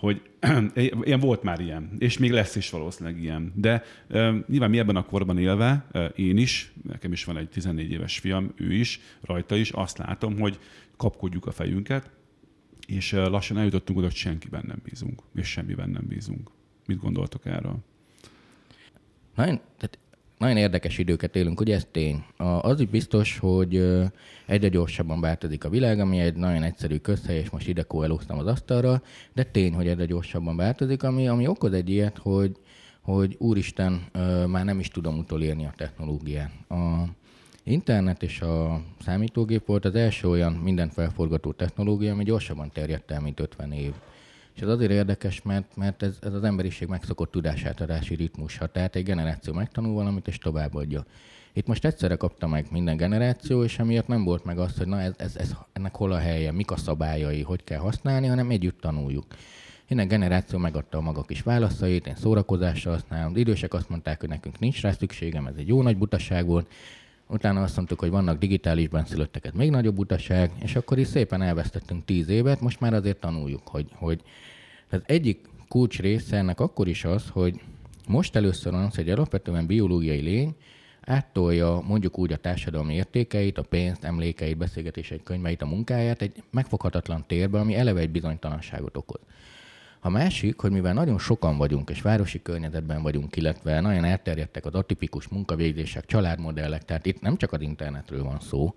[0.00, 0.22] hogy
[1.02, 3.52] ilyen volt már ilyen, és még lesz is valószínűleg ilyen.
[3.56, 7.48] De e, nyilván mi ebben a korban élve, e, én is, nekem is van egy
[7.48, 10.58] 14 éves fiam, ő is, rajta is, azt látom, hogy
[10.96, 12.10] kapkodjuk a fejünket,
[12.86, 16.50] és e, lassan eljutottunk oda, hogy senkiben nem bízunk, és semmiben nem bízunk.
[16.86, 17.76] Mit gondoltok erről?
[19.34, 19.98] Nagyon, tehát
[20.40, 22.24] nagyon érdekes időket élünk, ugye ez tény.
[22.60, 23.76] Az is biztos, hogy
[24.46, 28.46] egyre gyorsabban változik a világ, ami egy nagyon egyszerű közhely, és most ide koelóztam az
[28.46, 32.56] asztalra, de tény, hogy egyre gyorsabban változik, ami, ami okoz egy ilyet, hogy,
[33.00, 34.06] hogy úristen,
[34.46, 36.52] már nem is tudom utolérni a technológiát.
[36.68, 37.04] A
[37.62, 43.20] internet és a számítógép volt az első olyan mindent felforgató technológia, ami gyorsabban terjedt el,
[43.20, 43.92] mint 50 év.
[44.60, 48.66] És ez azért érdekes, mert, mert ez, ez az emberiség megszokott tudásátadási ritmusa.
[48.66, 51.04] Tehát egy generáció megtanul valamit, és továbbadja.
[51.52, 55.00] Itt most egyszerre kapta meg minden generáció, és emiatt nem volt meg az, hogy na
[55.00, 58.80] ez, ez, ez, ennek hol a helye, mik a szabályai, hogy kell használni, hanem együtt
[58.80, 59.24] tanuljuk.
[59.88, 63.32] Minden generáció megadta a maga kis válaszait, én szórakozásra használom.
[63.32, 66.72] Az idősek azt mondták, hogy nekünk nincs rá szükségem, ez egy jó nagy butaság volt.
[67.26, 71.42] Utána azt mondtuk, hogy vannak digitálisban szülöttek, ez még nagyobb utaság, és akkor is szépen
[71.42, 74.22] elvesztettünk tíz évet, most már azért tanuljuk, hogy, hogy
[74.92, 77.60] az egyik kulcs része ennek akkor is az, hogy
[78.08, 80.54] most először az, hogy alapvetően biológiai lény
[81.00, 87.24] áttolja mondjuk úgy a társadalmi értékeit, a pénzt, emlékeit, beszélgetéseit, könyveit, a munkáját egy megfoghatatlan
[87.26, 89.20] térbe, ami eleve egy bizonytalanságot okoz.
[90.00, 94.74] A másik, hogy mivel nagyon sokan vagyunk, és városi környezetben vagyunk, illetve nagyon elterjedtek az
[94.74, 98.74] atipikus munkavégzések, családmodellek, tehát itt nem csak az internetről van szó,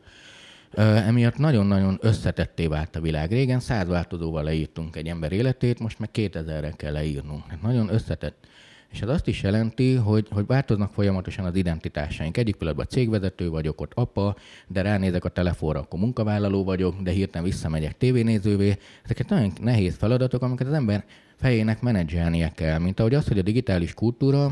[0.77, 3.31] emiatt nagyon-nagyon összetetté vált a világ.
[3.31, 7.43] Régen száz változóval leírtunk egy ember életét, most meg 2000-re kell leírnunk.
[7.47, 8.47] Hát nagyon összetett.
[8.91, 12.37] És ez azt is jelenti, hogy, hogy változnak folyamatosan az identitásaink.
[12.37, 14.35] Egyik pillanatban cégvezető vagyok, ott apa,
[14.67, 18.77] de ránézek a telefonra, akkor munkavállaló vagyok, de hirtelen visszamegyek tévénézővé.
[19.03, 21.05] Ezeket nagyon nehéz feladatok, amiket az ember
[21.35, 22.79] fejének menedzselnie kell.
[22.79, 24.51] Mint ahogy az, hogy a digitális kultúra,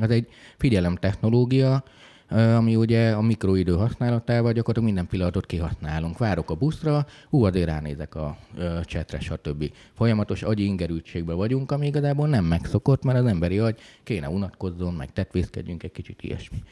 [0.00, 1.84] az egy figyelem technológia,
[2.30, 6.18] ami ugye a mikroidő használatával gyakorlatilag minden pillanatot kihasználunk.
[6.18, 8.38] Várok a buszra, ú, azért ránézek a
[8.84, 9.72] csetre, stb.
[9.92, 15.12] Folyamatos agyi ingerültségben vagyunk, ami igazából nem megszokott, mert az emberi agy kéne unatkozzon, meg
[15.12, 16.62] tetvészkedjünk egy kicsit ilyesmi.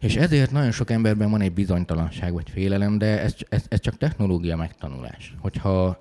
[0.00, 3.96] És ezért nagyon sok emberben van egy bizonytalanság vagy félelem, de ez, ez, ez csak
[3.96, 5.34] technológia megtanulás.
[5.38, 5.98] Hogyha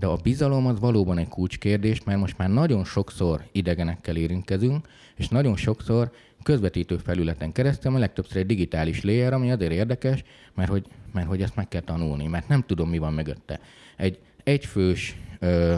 [0.00, 4.88] de a bizalom az valóban egy kulcskérdés, mert most már nagyon sokszor idegenekkel érintkezünk,
[5.20, 6.10] és nagyon sokszor
[6.42, 11.42] közvetítő felületen keresztül, a legtöbbször egy digitális layer, ami azért érdekes, mert hogy, mert hogy
[11.42, 13.60] ezt meg kell tanulni, mert nem tudom, mi van mögötte.
[13.96, 15.76] Egy egyfős, ö,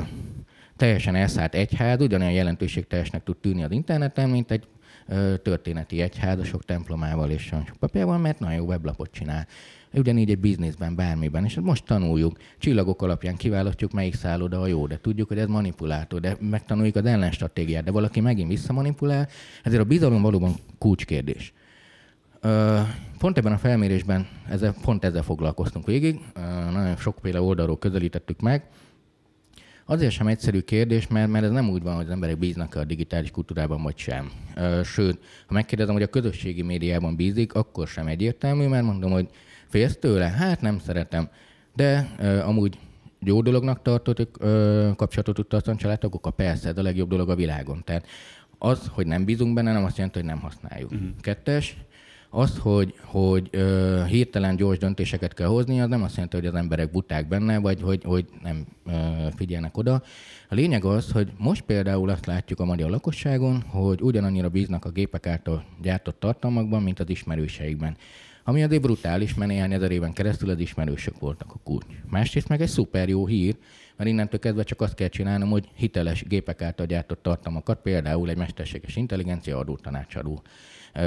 [0.77, 4.67] teljesen elszállt egyház ugyanolyan jelentőségteljesnek tud tűnni az interneten, mint egy
[5.09, 9.47] ö, történeti egyház a sok templomával és sok papírval, mert nagyon jó weblapot csinál
[10.01, 11.45] ugyanígy egy bizniszben, bármiben.
[11.45, 16.21] És most tanuljuk, csillagok alapján kiválasztjuk, melyik szálloda a jó, de tudjuk, hogy ez manipulátor,
[16.21, 19.29] de megtanuljuk az ellenstratégiát, de valaki megint visszamanipulál,
[19.63, 21.53] ezért a bizalom valóban kulcskérdés.
[23.19, 26.21] Pont ebben a felmérésben ezzel, pont ezzel foglalkoztunk végig,
[26.73, 28.65] nagyon sokféle oldalról közelítettük meg.
[29.85, 32.85] Azért sem egyszerű kérdés, mert, mert ez nem úgy van, hogy az emberek bíznak a
[32.85, 34.31] digitális kultúrában, vagy sem.
[34.85, 39.29] Sőt, ha megkérdezem, hogy a közösségi médiában bízik, akkor sem egyértelmű, mert mondom, hogy
[39.73, 40.29] Félsz tőle?
[40.29, 41.29] Hát nem szeretem.
[41.75, 42.79] De uh, amúgy
[43.21, 46.33] jó dolognak tartott, uh, kapcsolatot tud tartani családtagokkal?
[46.33, 47.83] Persze, ez a legjobb dolog a világon.
[47.85, 48.07] Tehát
[48.59, 50.91] az, hogy nem bízunk benne, nem azt jelenti, hogy nem használjuk.
[50.91, 51.09] Uh-huh.
[51.21, 51.77] Kettes,
[52.31, 56.55] az, hogy, hogy uh, hirtelen gyors döntéseket kell hozni, az nem azt jelenti, hogy az
[56.55, 58.95] emberek buták benne, vagy hogy, hogy nem uh,
[59.37, 60.03] figyelnek oda.
[60.49, 64.91] A lényeg az, hogy most például azt látjuk a magyar lakosságon, hogy ugyanannyira bíznak a
[64.91, 67.97] gépek által gyártott tartalmakban, mint az ismerőseikben.
[68.45, 71.85] Ami azért brutális, mert néhány ezer éven keresztül az ismerősök voltak a kulcs.
[72.11, 73.57] Másrészt meg egy szuper jó hír,
[73.97, 78.37] mert innentől kezdve csak azt kell csinálnom, hogy hiteles gépek által gyártott tartalmakat, például egy
[78.37, 80.43] mesterséges intelligencia adó tanácsadó,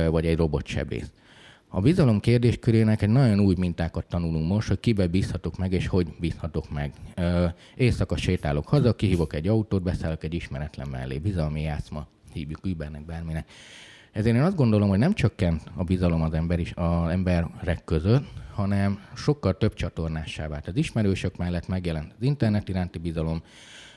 [0.09, 1.11] vagy egy robotsebész.
[1.67, 6.07] A bizalom kérdéskörének egy nagyon új mintákat tanulunk most, hogy kibe bízhatok meg, és hogy
[6.19, 6.93] bízhatok meg.
[7.75, 11.17] Éjszaka sétálok haza, kihívok egy autót, beszállok egy ismeretlen mellé.
[11.17, 13.49] Bizalmi játszma, hívjuk Ubernek, bárminek.
[14.15, 18.23] Ezért én azt gondolom, hogy nem csökkent a bizalom az ember is, az emberek között,
[18.53, 20.67] hanem sokkal több csatornássá vált.
[20.67, 23.41] Az ismerősök mellett megjelent az internet iránti bizalom,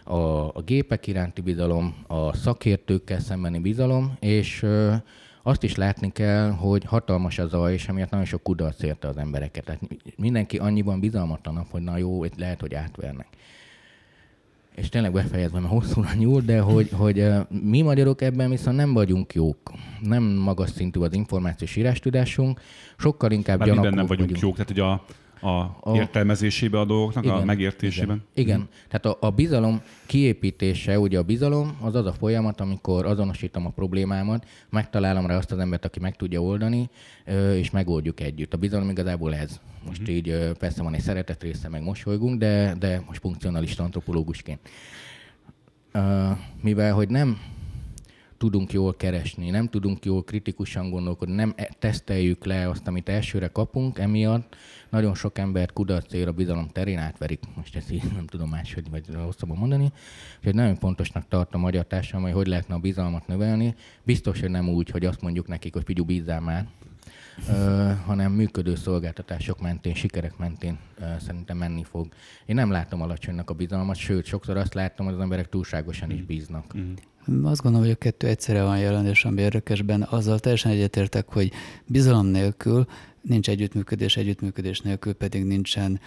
[0.05, 0.17] a,
[0.57, 4.95] a gépek iránti bizalom, a szakértőkkel szembeni bizalom, és ö,
[5.43, 9.17] azt is látni kell, hogy hatalmas az zaj, és emiatt nagyon sok kudarc érte az
[9.17, 9.65] embereket.
[9.65, 9.81] Tehát
[10.17, 13.27] mindenki annyiban bizalmatlanabb, hogy na jó, itt lehet, hogy átvernek.
[14.79, 19.35] És tényleg befejezve, mert hosszúra nyúl, de hogy, hogy mi magyarok ebben viszont nem vagyunk
[19.35, 19.73] jók.
[20.01, 22.61] Nem magas szintű az információs írástudásunk,
[22.99, 24.41] sokkal inkább Már gyanakók nem vagyunk, vagyunk.
[24.41, 25.05] jók, tehát hogy a,
[25.41, 25.49] a,
[25.81, 28.23] a értelmezésébe a dolgoknak, igen, a megértésében.
[28.35, 28.69] Igen, igen.
[28.89, 33.71] tehát a, a bizalom kiépítése, ugye a bizalom az az a folyamat, amikor azonosítom a
[33.71, 36.91] problémámat, megtalálom rá azt az embert, aki meg tudja oldani,
[37.55, 38.55] és megoldjuk együtt.
[38.55, 39.61] A bizalom igazából ez.
[39.87, 40.17] Most uh-huh.
[40.17, 44.61] így persze van egy szeretet része, meg mosolygunk, de, de most funkcionalista antropológusként.
[46.63, 47.39] Mivel, hogy nem
[48.39, 53.49] tudunk jól keresni, nem tudunk jól kritikusan gondolkodni, nem e- teszteljük le azt, amit elsőre
[53.49, 54.57] kapunk, emiatt
[54.89, 57.41] nagyon sok embert kudarcér a bizalom terén átverik.
[57.57, 59.93] Most ezt így nem tudom máshogy vagy rosszabban mondani.
[60.39, 63.75] Úgyhogy nagyon fontosnak tartom a magyar társadalom, hogy hogy lehetne a bizalmat növelni.
[64.03, 66.67] Biztos, hogy nem úgy, hogy azt mondjuk nekik, hogy figyú, bízzál már,
[67.49, 72.09] Uh, hanem működő szolgáltatások mentén, sikerek mentén uh, szerintem menni fog.
[72.47, 76.23] Én nem látom alacsonynak a bizalmat, sőt, sokszor azt látom, hogy az emberek túlságosan is
[76.23, 76.77] bíznak.
[76.77, 76.93] Mm.
[77.43, 81.53] Azt gondolom, hogy a kettő egyszerre van jelen, és ami érdekesben, azzal teljesen egyetértek, hogy
[81.87, 82.87] bizalom nélkül
[83.21, 86.01] nincs együttműködés, együttműködés nélkül pedig nincsen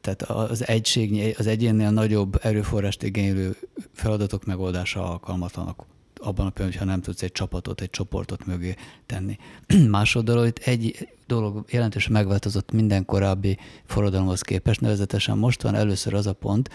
[0.00, 3.56] tehát az egység, az egyénnél nagyobb erőforrást igénylő
[3.92, 5.84] feladatok megoldása alkalmatlanak
[6.20, 8.74] abban a pillanatban, ha nem tudsz egy csapatot, egy csoportot mögé
[9.06, 9.36] tenni.
[9.88, 16.26] Másodról itt egy dolog jelentősen megváltozott minden korábbi forradalomhoz képest, nevezetesen most van először az
[16.26, 16.70] a pont,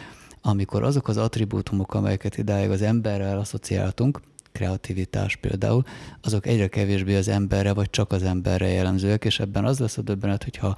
[0.45, 5.83] amikor azok az attribútumok, amelyeket idáig az emberrel asszociáltunk, kreativitás például,
[6.21, 10.01] azok egyre kevésbé az emberre, vagy csak az emberre jellemzőek, és ebben az lesz a
[10.01, 10.77] döbbenet, hogyha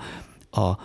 [0.51, 0.77] a,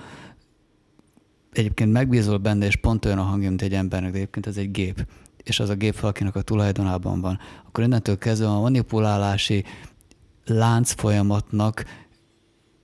[1.52, 4.70] egyébként megbízol benne, és pont olyan a hangja, mint egy embernek, de egyébként ez egy
[4.70, 9.64] gép, és az a gép valakinek a tulajdonában van, akkor innentől kezdve a manipulálási
[10.44, 11.84] lánc folyamatnak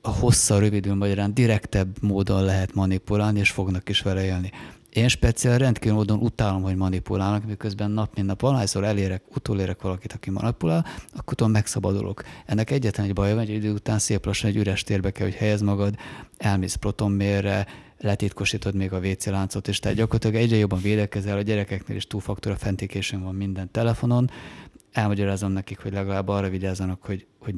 [0.00, 4.50] a hossza rövidül magyarán direktebb módon lehet manipulálni, és fognak is vele élni.
[4.96, 10.12] Én speciál rendkívül módon utálom, hogy manipulálnak, miközben nap mint nap valahányszor elérek, utolérek valakit,
[10.12, 12.22] aki manipulál, akkor tudom megszabadulok.
[12.46, 15.36] Ennek egyetlen egy baja van, egy idő után szép lassan egy üres térbe kell, hogy
[15.36, 15.94] helyez magad,
[16.36, 17.66] elmész protonmérre,
[17.98, 22.52] letitkosítod még a WC láncot, és tehát gyakorlatilag egyre jobban védekezel, a gyerekeknél is túlfaktor
[22.52, 24.30] authentication van minden telefonon.
[24.92, 27.54] Elmagyarázom nekik, hogy legalább arra vigyázzanak, hogy, hogy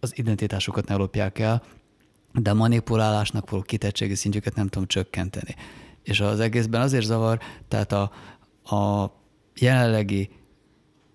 [0.00, 1.62] az identitásukat ne lopják el,
[2.32, 5.54] de a manipulálásnak való kitettségi szintjüket nem tudom csökkenteni.
[6.02, 8.10] És az egészben azért zavar, tehát a,
[8.76, 9.12] a
[9.54, 10.30] jelenlegi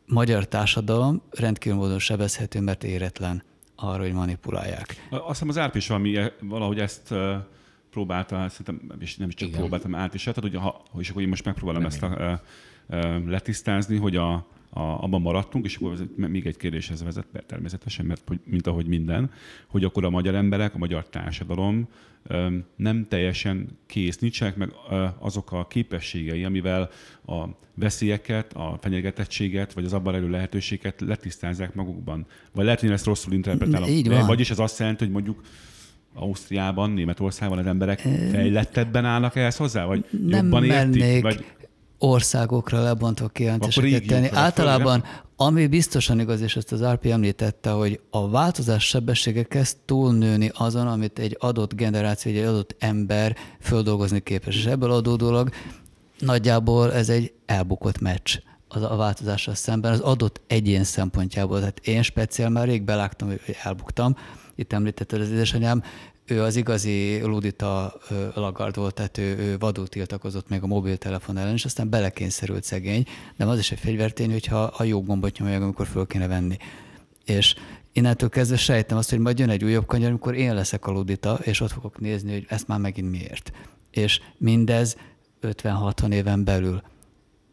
[0.06, 3.44] magyar társadalom rendkívül módon sebezhető, mert éretlen
[3.76, 5.08] arra, hogy manipulálják.
[5.10, 7.14] Azt hiszem az Árp is valami, valahogy ezt
[7.90, 9.60] próbálta, szerintem és nem is csak Igen.
[9.60, 12.42] próbáltam át is, tehát hogy ha, és akkor én most megpróbálom nem ezt a, a,
[12.96, 18.22] a, letisztázni, hogy a, a, abban maradtunk, és akkor még egy kérdéshez vezet természetesen, mert
[18.28, 19.32] hogy, mint ahogy minden,
[19.68, 21.88] hogy akkor a magyar emberek, a magyar társadalom
[22.76, 24.70] nem teljesen kész, nincsenek meg
[25.20, 26.90] azok a képességei, amivel
[27.26, 32.26] a veszélyeket, a fenyegetettséget, vagy az abban elő lehetőséget letisztázzák magukban.
[32.52, 33.90] Vagy lehet, hogy ezt rosszul interpretálom.
[33.90, 34.26] Így van.
[34.26, 35.42] Vagyis ez azt jelenti, hogy mondjuk
[36.14, 38.00] Ausztriában, Németországban az emberek
[38.32, 39.86] fejlettebben állnak ehhez hozzá?
[39.86, 41.22] Vagy nem jobban értik?
[41.22, 41.46] Vagy
[41.98, 44.30] országokra lebontva kijelentéseket tenni.
[44.32, 45.04] Általában,
[45.36, 50.88] ami biztosan igaz, és ezt az RP említette, hogy a változás sebessége kezd túlnőni azon,
[50.88, 54.56] amit egy adott generáció, egy adott ember földolgozni képes.
[54.56, 55.50] És ebből adódólag
[56.20, 61.60] nagyjából ez egy elbukott meccs az a változással szemben, az adott egyén szempontjából.
[61.60, 64.16] Tehát én speciál már rég belágtam, hogy elbuktam.
[64.56, 65.84] Itt említette az édesanyám,
[66.26, 67.98] ő az igazi Ludita
[68.34, 73.06] Lagard volt, tehát ő, ő vadul tiltakozott még a mobiltelefon ellen, és aztán belekényszerült szegény,
[73.38, 76.58] de az is egy fegyvertény, hogyha a jó gombot nyomja, amikor föl kéne venni.
[77.26, 77.56] És
[77.92, 81.40] innentől kezdve sejtem azt, hogy majd jön egy újabb kanyar, amikor én leszek a Ludita,
[81.42, 83.52] és ott fogok nézni, hogy ezt már megint miért.
[83.92, 84.98] És mindez
[85.42, 86.82] 50-60 éven belül.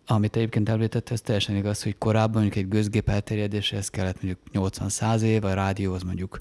[0.07, 5.21] Amit egyébként említett, ez teljesen igaz, hogy korábban mondjuk egy gőzgép elterjedéséhez kellett mondjuk 80-100
[5.21, 6.39] év, a rádió az mondjuk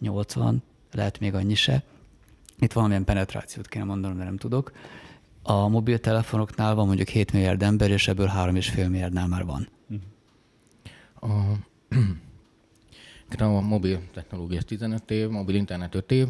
[0.00, 0.62] 80,
[0.94, 1.82] lehet még annyi se.
[2.58, 4.72] Itt valamilyen penetrációt kéne mondanom, de nem tudok.
[5.42, 9.68] A mobiltelefonoknál van mondjuk 7 milliárd ember, és ebből 3,5 milliárdnál már van.
[11.20, 11.28] A,
[13.44, 16.26] a mobil technológia 15 év, mobil internet 5 év,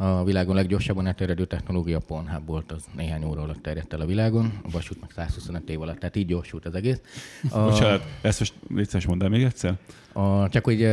[0.00, 4.52] a világon leggyorsabban elterjedő technológia Pornhub volt, az néhány óra alatt terjedt el a világon,
[4.64, 7.00] a vasút meg 125 év alatt, tehát így gyorsult az egész.
[7.50, 7.58] A...
[7.60, 9.74] Bocsánat, ezt most légy mondd el még egyszer.
[10.12, 10.88] A, csak hogy,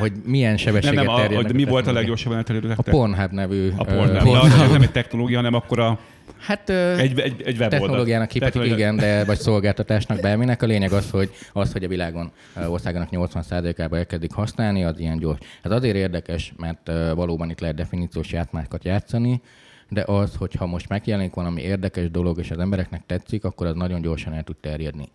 [0.00, 2.72] hogy milyen sebességet nem, nem, a, a, mi volt a leggyorsabban elterjedő?
[2.76, 3.70] A Pornhub nevű.
[3.76, 4.22] A Pornhub.
[4.22, 4.56] Pornhub.
[4.56, 5.98] De az nem egy technológia, hanem akkor a
[6.46, 10.62] Hát egy, egy, egy technológiának hívhatjuk, igen, de vagy szolgáltatásnak bárminek.
[10.62, 12.32] A lényeg az, hogy az, hogy a világon
[12.66, 15.38] országának 80%-ában elkezdik használni, az ilyen gyors.
[15.62, 19.40] Ez azért érdekes, mert valóban itt lehet definíciós játszmákat játszani,
[19.88, 24.00] de az, hogyha most megjelenik valami érdekes dolog, és az embereknek tetszik, akkor az nagyon
[24.00, 25.08] gyorsan el tud terjedni.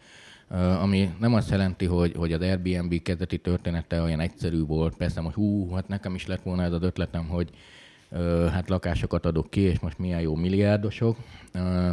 [0.51, 5.21] Uh, ami nem azt jelenti, hogy, hogy az Airbnb kezdeti története olyan egyszerű volt, persze,
[5.21, 7.49] hogy hú, hát nekem is lett volna ez az ötletem, hogy
[8.51, 11.17] hát lakásokat adok ki, és most milyen jó milliárdosok.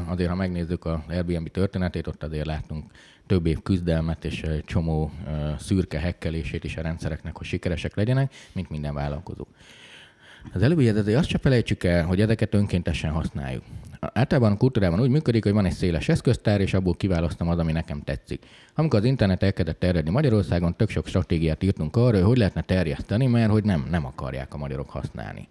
[0.06, 2.84] Azért, ha megnézzük az Airbnb történetét, ott azért látunk
[3.26, 5.10] több év küzdelmet és egy csomó
[5.58, 9.46] szürke hekkelését is a rendszereknek, hogy sikeresek legyenek, mint minden vállalkozó.
[10.52, 13.62] Az előbbi azért azt se felejtsük el, hogy ezeket önkéntesen használjuk.
[14.00, 17.72] Általában a kultúrában úgy működik, hogy van egy széles eszköztár, és abból kiválasztom az, ami
[17.72, 18.46] nekem tetszik.
[18.74, 23.26] Amikor az internet elkezdett terjedni Magyarországon, tök sok stratégiát írtunk arra, hogy hogy lehetne terjeszteni,
[23.26, 25.48] mert hogy nem, nem akarják a magyarok használni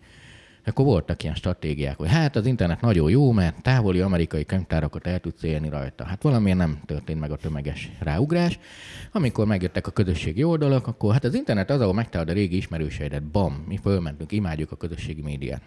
[0.65, 5.19] akkor voltak ilyen stratégiák, hogy hát az internet nagyon jó, mert távoli amerikai könyvtárakat el
[5.19, 6.05] tudsz élni rajta.
[6.05, 8.59] Hát valamiért nem történt meg a tömeges ráugrás.
[9.11, 13.23] Amikor megjöttek a közösségi oldalak, akkor hát az internet az, ahol megtalálod a régi ismerőseidet,
[13.23, 15.61] bam, mi fölmentünk, imádjuk a közösségi médiát.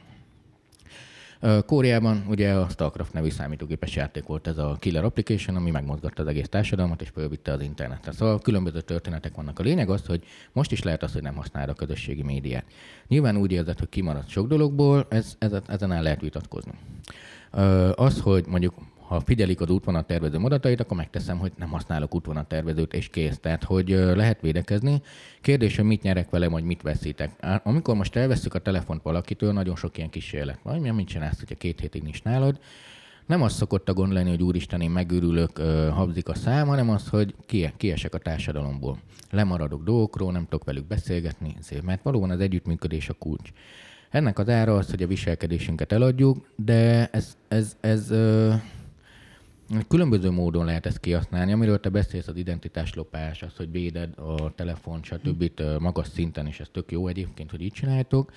[1.66, 6.28] Kóriában ugye a StarCraft nevű számítógépes játék volt ez a killer application, ami megmozgatta az
[6.28, 8.12] egész társadalmat és fölvitte az internetre.
[8.12, 9.58] Szóval különböző történetek vannak.
[9.58, 12.64] A lényeg az, hogy most is lehet az, hogy nem használod a közösségi médiát.
[13.08, 16.72] Nyilván úgy érzed, hogy kimarad sok dologból, ez, ezen el lehet vitatkozni.
[17.94, 18.74] Az, hogy mondjuk
[19.08, 19.70] ha figyelik az
[20.06, 22.14] tervező adatait, akkor megteszem, hogy nem használok
[22.48, 23.38] tervezőt, és kész.
[23.38, 25.02] Tehát, hogy lehet védekezni.
[25.40, 27.60] Kérdés, hogy mit nyerek vele, vagy mit veszítek.
[27.62, 30.78] Amikor most elveszük a telefont valakitől, nagyon sok ilyen kísérlet van.
[30.78, 32.58] Milyen mit csinálsz, hogyha két hétig nincs nálad?
[33.26, 35.58] Nem az szokott a gond lenni, hogy úristen, én megőrülök,
[35.92, 37.34] habzik a szám, hanem az, hogy
[37.76, 38.98] kiesek a társadalomból.
[39.30, 43.50] Lemaradok dolgokról, nem tudok velük beszélgetni, mert valóban az együttműködés a kulcs.
[44.10, 48.10] Ennek az ára az, hogy a viselkedésünket eladjuk, de ez, ez, ez, ez
[49.88, 55.02] Különböző módon lehet ezt kihasználni, amiről te beszélsz, az identitáslopás, az, hogy véded a telefon,
[55.02, 55.62] stb.
[55.78, 58.32] magas szinten, és ez tök jó egyébként, hogy így csináltok,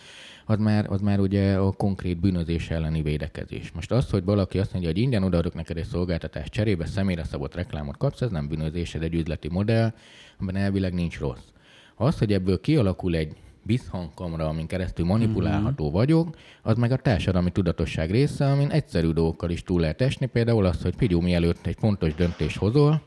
[0.46, 3.72] az már, az már ugye a konkrét bűnözés elleni védekezés.
[3.72, 7.56] Most az, hogy valaki azt mondja, hogy ingyen odaadok neked egy szolgáltatást cserébe, személyre szabott
[7.56, 9.94] reklámot kapsz, ez nem bűnözés, ez egy üzleti modell,
[10.39, 11.48] amiben elvileg nincs rossz.
[11.96, 15.93] Az, hogy ebből kialakul egy visszhangkamra, amin keresztül manipulálható mm-hmm.
[15.93, 20.65] vagyok, az meg a társadalmi tudatosság része, amin egyszerű dolgokkal is túl lehet esni, például
[20.65, 23.02] az, hogy figyelj, mielőtt egy fontos döntés hozol,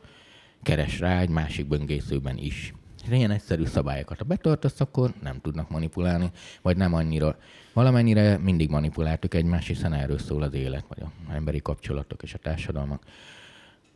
[0.62, 2.74] keres rá egy másik böngészőben is.
[3.10, 6.30] Ilyen egyszerű szabályokat, ha betartasz, akkor nem tudnak manipulálni,
[6.62, 7.36] vagy nem annyira.
[7.72, 12.38] Valamennyire mindig manipuláltuk egymást, hiszen erről szól az élet, vagy az emberi kapcsolatok és a
[12.38, 13.02] társadalmak.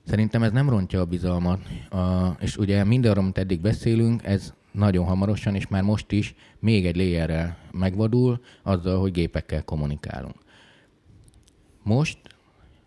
[0.07, 5.05] Szerintem ez nem rontja a bizalmat, a, és ugye mindenről, amit eddig beszélünk, ez nagyon
[5.05, 10.37] hamarosan, és már most is még egy layerrel megvadul azzal, hogy gépekkel kommunikálunk.
[11.83, 12.19] Most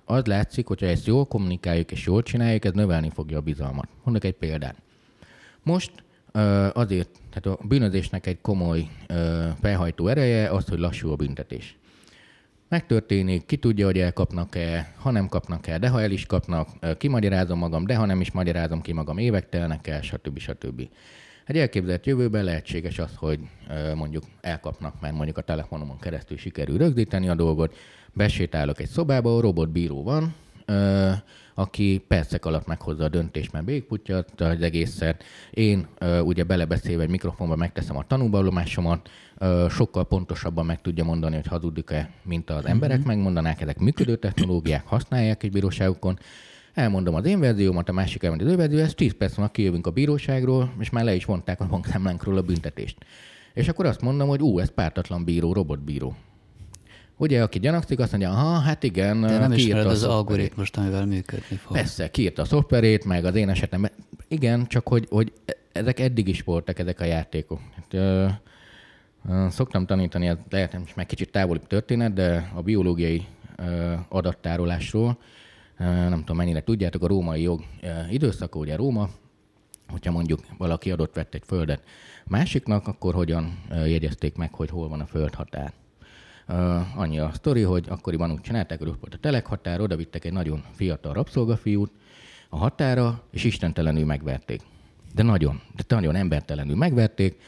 [0.06, 3.88] az látszik, hogyha ezt jól kommunikáljuk és jól csináljuk, ez növelni fogja a bizalmat.
[4.04, 4.76] Mondok egy példát.
[5.64, 5.92] Most
[6.74, 8.88] azért, tehát a bűnözésnek egy komoly
[9.62, 11.76] felhajtó ereje az, hogy lassú a büntetés.
[12.70, 17.58] Megtörténik, ki tudja, hogy elkapnak-e, ha nem kapnak el, de ha el is kapnak, kimagyarázom
[17.58, 20.38] magam, de ha nem is magyarázom ki magam, évek telnek el, stb.
[20.38, 20.90] stb.
[21.46, 23.40] Egy elképzelt jövőben lehetséges az, hogy
[23.96, 27.76] mondjuk elkapnak, mert mondjuk a telefonomon keresztül sikerül rögzíteni a dolgot,
[28.14, 30.36] besétálok egy szobába, ahol robotbíró van,
[31.54, 35.24] aki percek alatt meghozza a döntést, mert végputja az egészet.
[35.52, 35.88] Én
[36.24, 39.10] ugye belebeszélve egy mikrofonba megteszem a tanúvallomásomat,
[39.70, 43.08] sokkal pontosabban meg tudja mondani, hogy hazudik-e, mint az emberek mm-hmm.
[43.08, 46.20] megmondanák, ezek működő technológiák, használják egy bíróságokon,
[46.74, 49.88] elmondom az én verziómat, a másik elmondja az ő verzió, ez 10 perc múlva kijövünk
[49.88, 52.98] a bíróságról, és már le is vonták a bankszámlánkról a büntetést.
[53.54, 56.16] És akkor azt mondom, hogy ú, ez pártatlan bíró, robotbíró.
[57.18, 61.56] Ugye, aki gyanakszik, azt mondja, ha, hát igen, De nem ismered az algoritmust, amivel működni
[61.56, 61.76] fog.
[61.76, 63.92] Persze, kiírta a szoftverét, meg az én esetemben.
[64.28, 65.34] Igen, csak hogy, hogy
[65.72, 67.60] ezek eddig is voltak, ezek a játékok.
[67.76, 68.28] Hát, ö,
[69.30, 75.18] ö, szoktam tanítani, ez lehet, hogy meg kicsit távoli történet, de a biológiai ö, adattárolásról,
[75.86, 77.64] nem tudom mennyire tudjátok, a római jog
[78.10, 79.10] időszaka, ugye Róma,
[79.90, 81.84] hogyha mondjuk valaki adott vett egy földet
[82.26, 85.74] másiknak, akkor hogyan jegyezték meg, hogy hol van a földhatár.
[86.48, 90.26] Uh, annyi a sztori, hogy akkoriban úgy csinálták, hogy ott volt a telekhatár, oda vittek
[90.26, 91.92] egy nagyon fiatal rabszolgafiút
[92.50, 94.62] a határa, és istentelenül megverték.
[95.14, 97.40] De nagyon, de nagyon embertelenül megverték,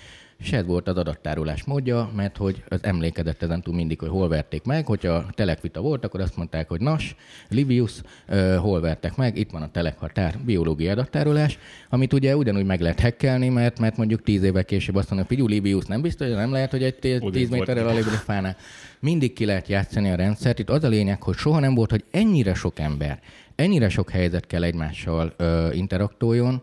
[0.43, 4.27] és ez volt az adattárolás módja, mert hogy az emlékezett ezen túl mindig, hogy hol
[4.27, 4.85] verték meg.
[4.85, 7.15] Hogyha telekvita volt, akkor azt mondták, hogy Nas,
[7.49, 7.91] Livius,
[8.29, 12.99] uh, hol vertek meg, itt van a telekhatár, biológiai adattárolás, amit ugye ugyanúgy meg lehet
[12.99, 16.51] hekkelni, mert, mert mondjuk tíz évvel később azt mondja, hogy Livius nem biztos, hogy nem
[16.51, 16.95] lehet, hogy egy
[17.31, 18.55] tíz méterrel a fánál.
[18.99, 20.59] Mindig ki lehet játszani a rendszert.
[20.59, 23.19] Itt az a lényeg, hogy soha nem volt, hogy ennyire sok ember,
[23.55, 26.61] ennyire sok helyzet kell egymással uh, interaktoljon,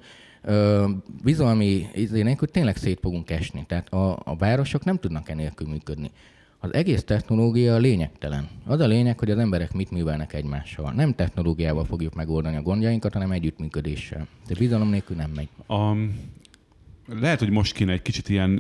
[1.23, 3.65] bizalmi izé nélkül tényleg szét fogunk esni.
[3.67, 6.11] Tehát a, a városok nem tudnak enélkül működni.
[6.63, 8.49] Az egész technológia lényegtelen.
[8.67, 10.93] Az a lényeg, hogy az emberek mit művelnek egymással.
[10.93, 14.27] Nem technológiával fogjuk megoldani a gondjainkat, hanem együttműködéssel.
[14.47, 15.49] De bizalom nélkül nem megy.
[15.67, 15.95] A,
[17.19, 18.51] lehet, hogy most kéne egy kicsit ilyen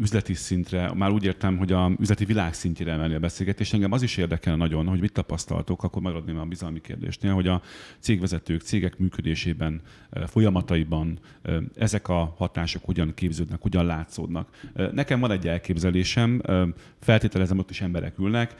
[0.00, 3.74] üzleti szintre, már úgy értem, hogy a üzleti világ szintjére emelni a beszélgetést.
[3.74, 7.62] Engem az is érdekel nagyon, hogy mit tapasztaltok, akkor maradném a bizalmi kérdésnél, hogy a
[7.98, 9.80] cégvezetők, cégek működésében,
[10.26, 11.18] folyamataiban
[11.76, 14.70] ezek a hatások hogyan képződnek, hogyan látszódnak.
[14.92, 16.42] Nekem van egy elképzelésem,
[17.00, 18.54] feltételezem, ott is emberek ülnek,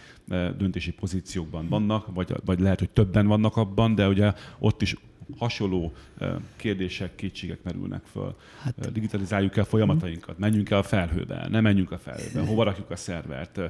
[0.59, 4.97] döntési pozíciókban vannak, vagy, vagy lehet, hogy többen vannak abban, de ugye ott is
[5.39, 5.93] hasonló
[6.57, 8.37] kérdések, kétségek merülnek föl.
[8.63, 12.97] Hát, Digitalizáljuk el folyamatainkat, menjünk el a felhőbe, nem menjünk a felhőbe, hova rakjuk a
[12.97, 13.61] szervert,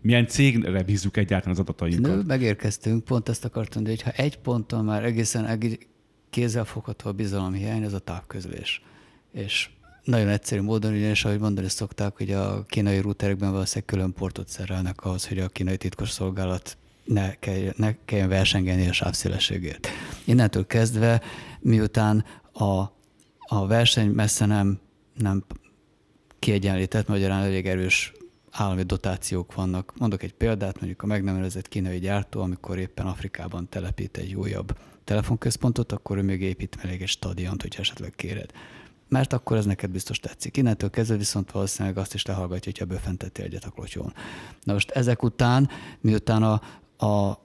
[0.00, 2.14] milyen cégre bízzuk egyáltalán az adatainkat.
[2.14, 5.58] Nő, megérkeztünk, pont ezt akartam, de ha egy ponton már egészen
[6.30, 8.82] kézzelfogható a bizalomhiány, ez a távközlés.
[9.32, 9.70] És
[10.04, 15.04] nagyon egyszerű módon, ugyanis ahogy mondani szokták, hogy a kínai routerekben valószínűleg külön portot szerelnek
[15.04, 19.88] ahhoz, hogy a kínai titkos szolgálat ne, kell, ne kelljen versengeni a sávszélességért.
[20.24, 21.20] Innentől kezdve,
[21.60, 22.64] miután a,
[23.38, 24.80] a verseny messze nem,
[25.18, 25.44] nem
[26.38, 28.12] kiegyenlített, magyarán elég erős
[28.50, 29.92] állami dotációk vannak.
[29.98, 34.34] Mondok egy példát, mondjuk a meg nem nevezett kínai gyártó, amikor éppen Afrikában telepít egy
[34.34, 38.50] újabb telefonközpontot, akkor ő még épít még egy stadiont, hogyha esetleg kéred.
[39.08, 40.56] Mert akkor ez neked biztos tetszik.
[40.56, 44.12] Innentől kezdve viszont valószínűleg azt is lehallgatja, hogyha befenteti egyet a klotyón.
[44.62, 45.68] Na most ezek után,
[46.00, 46.60] miután a,
[46.98, 47.42] a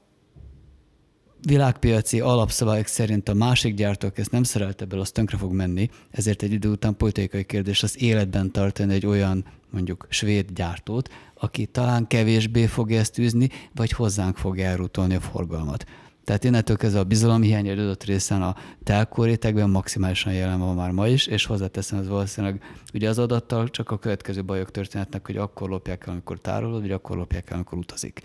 [1.45, 6.41] világpiaci alapszabályok szerint a másik gyártók ezt nem szerelte bele, az tönkre fog menni, ezért
[6.41, 12.07] egy idő után politikai kérdés az életben tartani egy olyan mondjuk svéd gyártót, aki talán
[12.07, 15.85] kevésbé fogja ezt űzni, vagy hozzánk fog elrútolni a forgalmat.
[16.23, 20.91] Tehát innentől kezdve a bizalomhiány egy adott részen a telkó rétegben maximálisan jelen van már
[20.91, 22.61] ma is, és hozzáteszem, ez valószínűleg
[22.93, 26.91] ugye az adattal csak a következő bajok történhetnek, hogy akkor lopják el, amikor tárolod, vagy
[26.91, 28.21] akkor lopják el, amikor utazik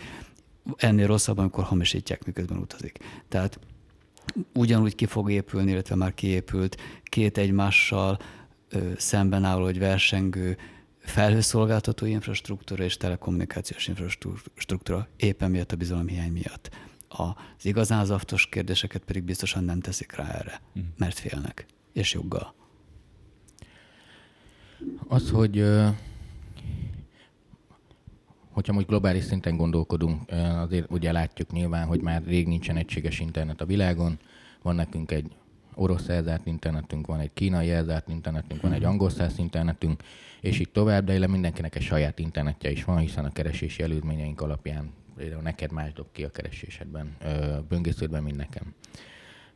[0.77, 2.99] ennél rosszabb, amikor hamisítják, miközben utazik.
[3.29, 3.59] Tehát
[4.55, 8.19] ugyanúgy ki fog épülni, illetve már kiépült két egymással
[8.69, 10.57] ö, szemben álló, hogy versengő
[10.99, 16.71] felhőszolgáltató infrastruktúra és telekommunikációs infrastruktúra éppen miatt a bizalomhiány miatt.
[17.09, 20.85] Az igazán zaftos kérdéseket pedig biztosan nem teszik rá erre, mhm.
[20.97, 22.55] mert félnek, és joggal.
[25.09, 25.65] Az, hogy
[28.55, 33.61] hogyha most globális szinten gondolkodunk, azért ugye látjuk nyilván, hogy már rég nincsen egységes internet
[33.61, 34.19] a világon.
[34.63, 35.31] Van nekünk egy
[35.75, 40.03] orosz elzárt internetünk, van egy kínai elzárt internetünk, van egy angol száz internetünk,
[40.41, 44.93] és így tovább, de mindenkinek egy saját internetje is van, hiszen a keresési előzményeink alapján
[45.17, 47.17] például neked más dob ki a keresésedben,
[47.69, 48.75] böngésződben, mint nekem.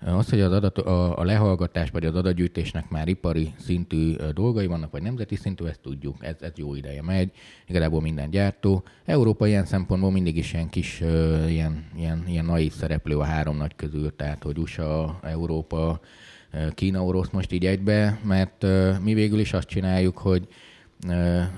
[0.01, 4.91] Az, hogy az adat, a, a lehallgatás vagy az adatgyűjtésnek már ipari szintű dolgai vannak,
[4.91, 7.31] vagy nemzeti szintű, ezt tudjuk, ez, ez jó ideje megy,
[7.67, 8.83] igazából minden gyártó.
[9.05, 11.01] Európa ilyen szempontból mindig is ilyen kis,
[11.49, 16.01] ilyen, ilyen, ilyen naív szereplő a három nagy közül, tehát hogy USA, Európa,
[16.75, 18.67] Kína, orosz most így egybe, mert
[19.03, 20.49] mi végül is azt csináljuk, hogy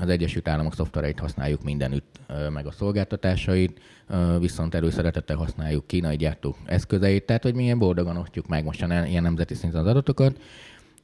[0.01, 2.21] az Egyesült Államok szoftvereit használjuk mindenütt,
[2.53, 3.81] meg a szolgáltatásait,
[4.39, 9.55] viszont előszeretettel használjuk kínai gyártók eszközeit, tehát hogy milyen boldogan osztjuk meg most ilyen nemzeti
[9.55, 10.41] szinten az adatokat,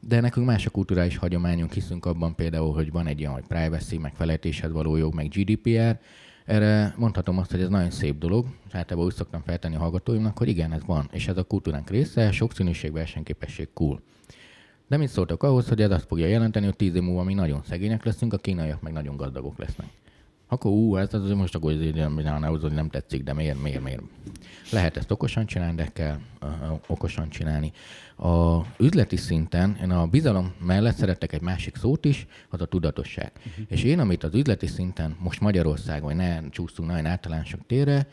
[0.01, 3.99] de nekünk más a kulturális hagyományunk, hiszünk abban például, hogy van egy ilyen, hogy privacy,
[3.99, 4.13] meg
[4.73, 5.99] való jog, meg GDPR,
[6.45, 10.49] erre mondhatom azt, hogy ez nagyon szép dolog, általában úgy szoktam feltenni a hallgatóimnak, hogy
[10.49, 14.01] igen, ez van, és ez a kultúránk része, sokszínűség, versenyképesség, cool.
[14.89, 17.63] De mit szóltak ahhoz, hogy ez azt fogja jelenteni, hogy tíz év múlva mi nagyon
[17.69, 19.87] szegények leszünk, a kínaiak meg nagyon gazdagok lesznek.
[20.49, 21.73] Akkor ú, ez az most akkor
[22.43, 24.03] ahhoz, hogy nem tetszik, de miért, miért, miért?
[24.71, 26.49] Lehet ezt okosan csinálni, de kell uh,
[26.87, 27.73] okosan csinálni.
[28.17, 33.33] A üzleti szinten én a bizalom mellett szeretek egy másik szót is, az a tudatosság.
[33.37, 33.65] Uh-huh.
[33.69, 38.07] És én, amit az üzleti szinten most Magyarországon, ne csúsztunk nagyon általánosak térre,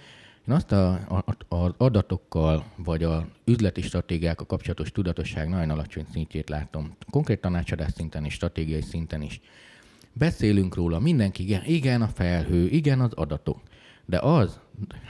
[0.47, 6.49] én azt a, a, az adatokkal, vagy a üzleti stratégiákkal kapcsolatos tudatosság nagyon alacsony szintjét
[6.49, 6.95] látom.
[7.09, 9.41] Konkrét tanácsadás szinten és stratégiai szinten is.
[10.13, 13.61] Beszélünk róla, mindenki igen, igen a felhő, igen az adatok.
[14.05, 14.59] De az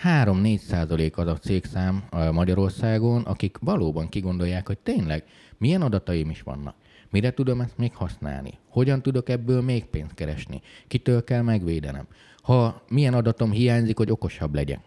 [0.04, 5.24] 3-4 százalék az a cégszám Magyarországon, akik valóban kigondolják, hogy tényleg
[5.58, 6.76] milyen adataim is vannak.
[7.10, 8.54] Mire tudom ezt még használni?
[8.70, 10.62] Hogyan tudok ebből még pénzt keresni?
[10.88, 12.08] Kitől kell megvédenem?
[12.42, 14.80] Ha milyen adatom hiányzik, hogy okosabb legyek?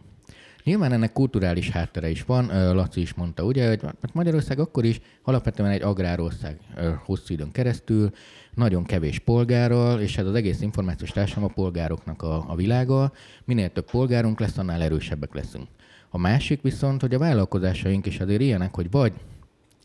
[0.67, 5.01] Nyilván ennek kulturális háttere is van, Laci is mondta, ugye, hogy hát Magyarország akkor is
[5.23, 6.59] alapvetően egy agrárország
[7.05, 8.11] hosszú időn keresztül,
[8.55, 13.13] nagyon kevés polgárral, és ez az egész információs társadalom a polgároknak a, a világa.
[13.45, 15.67] Minél több polgárunk lesz, annál erősebbek leszünk.
[16.11, 19.13] A másik viszont, hogy a vállalkozásaink is azért ilyenek, hogy vagy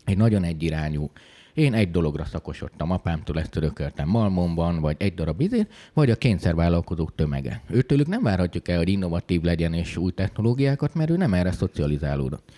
[0.04, 1.10] egy nagyon egyirányú
[1.54, 7.14] Én egy dologra szakosodtam, apámtól ezt örököltem Malmonban, vagy egy darab izét, vagy a kényszervállalkozók
[7.14, 7.62] tömege.
[7.70, 12.52] Őtőlük nem várhatjuk el, hogy innovatív legyen és új technológiákat, mert ő nem erre szocializálódott.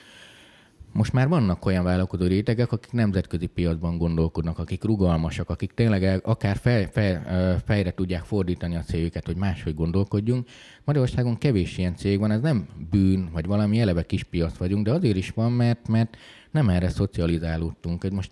[0.92, 6.56] Most már vannak olyan vállalkozó rétegek, akik nemzetközi piacban gondolkodnak, akik rugalmasak, akik tényleg akár
[6.56, 7.20] fej, fej,
[7.64, 10.48] fejre tudják fordítani a cégüket, hogy máshogy gondolkodjunk.
[10.84, 14.92] Magyarországon kevés ilyen cég van, ez nem bűn, vagy valami eleve kis piac vagyunk, de
[14.92, 16.16] azért is van, mert, mert
[16.50, 18.10] nem erre szocializálódtunk.
[18.10, 18.30] Most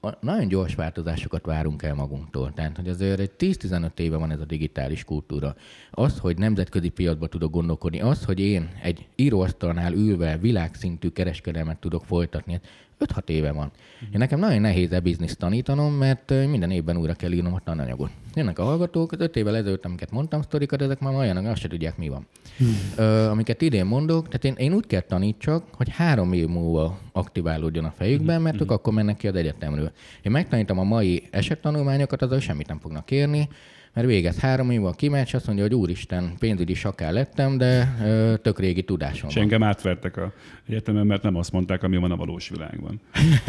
[0.00, 2.52] a, nagyon gyors változásokat várunk el magunktól.
[2.54, 5.54] Tehát, hogy azért egy 10-15 éve van ez a digitális kultúra.
[5.90, 12.04] Az, hogy nemzetközi piacba tudok gondolkodni, az, hogy én egy íróasztalnál ülve világszintű kereskedelmet tudok
[12.04, 12.60] folytatni,
[13.00, 13.70] 5-6 éve van.
[14.00, 18.10] Én nekem nagyon nehéz e bizniszt tanítanom, mert minden évben újra kell írnom a tananyagot.
[18.34, 21.68] Jönnek a hallgatók, az 5 évvel ezelőtt, amiket mondtam sztorikat, ezek már olyanok, azt se
[21.68, 22.26] tudják, mi van.
[22.56, 22.76] Hmm.
[22.96, 27.84] Ö, amiket idén mondok, tehát én, én úgy kell tanítsak, hogy három év múlva aktiválódjon
[27.84, 29.92] a fejükben, mert ők akkor mennek ki az egyetemről.
[30.22, 33.48] Én megtanítom a mai esettanulmányokat, azzal semmit nem fognak kérni,
[33.92, 38.34] mert végez három év, a kimegy, azt mondja, hogy úristen, pénzügyi sakál lettem, de ö,
[38.42, 40.32] tök régi tudásom És engem átvertek a
[40.68, 43.00] egyetemen, mert nem azt mondták, ami van a valós világban.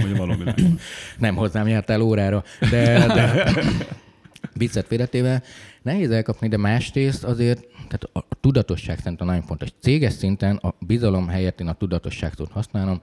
[0.01, 0.77] Vagy a való világban.
[1.17, 3.53] nem hozzám jártál órára, de, de
[4.53, 5.41] viccet félretéve,
[5.81, 9.69] nehéz elkapni, de másrészt azért tehát a, a tudatosság szerintem nagyon fontos.
[9.79, 13.01] Céges szinten a bizalom helyett én a tudatosságot használom,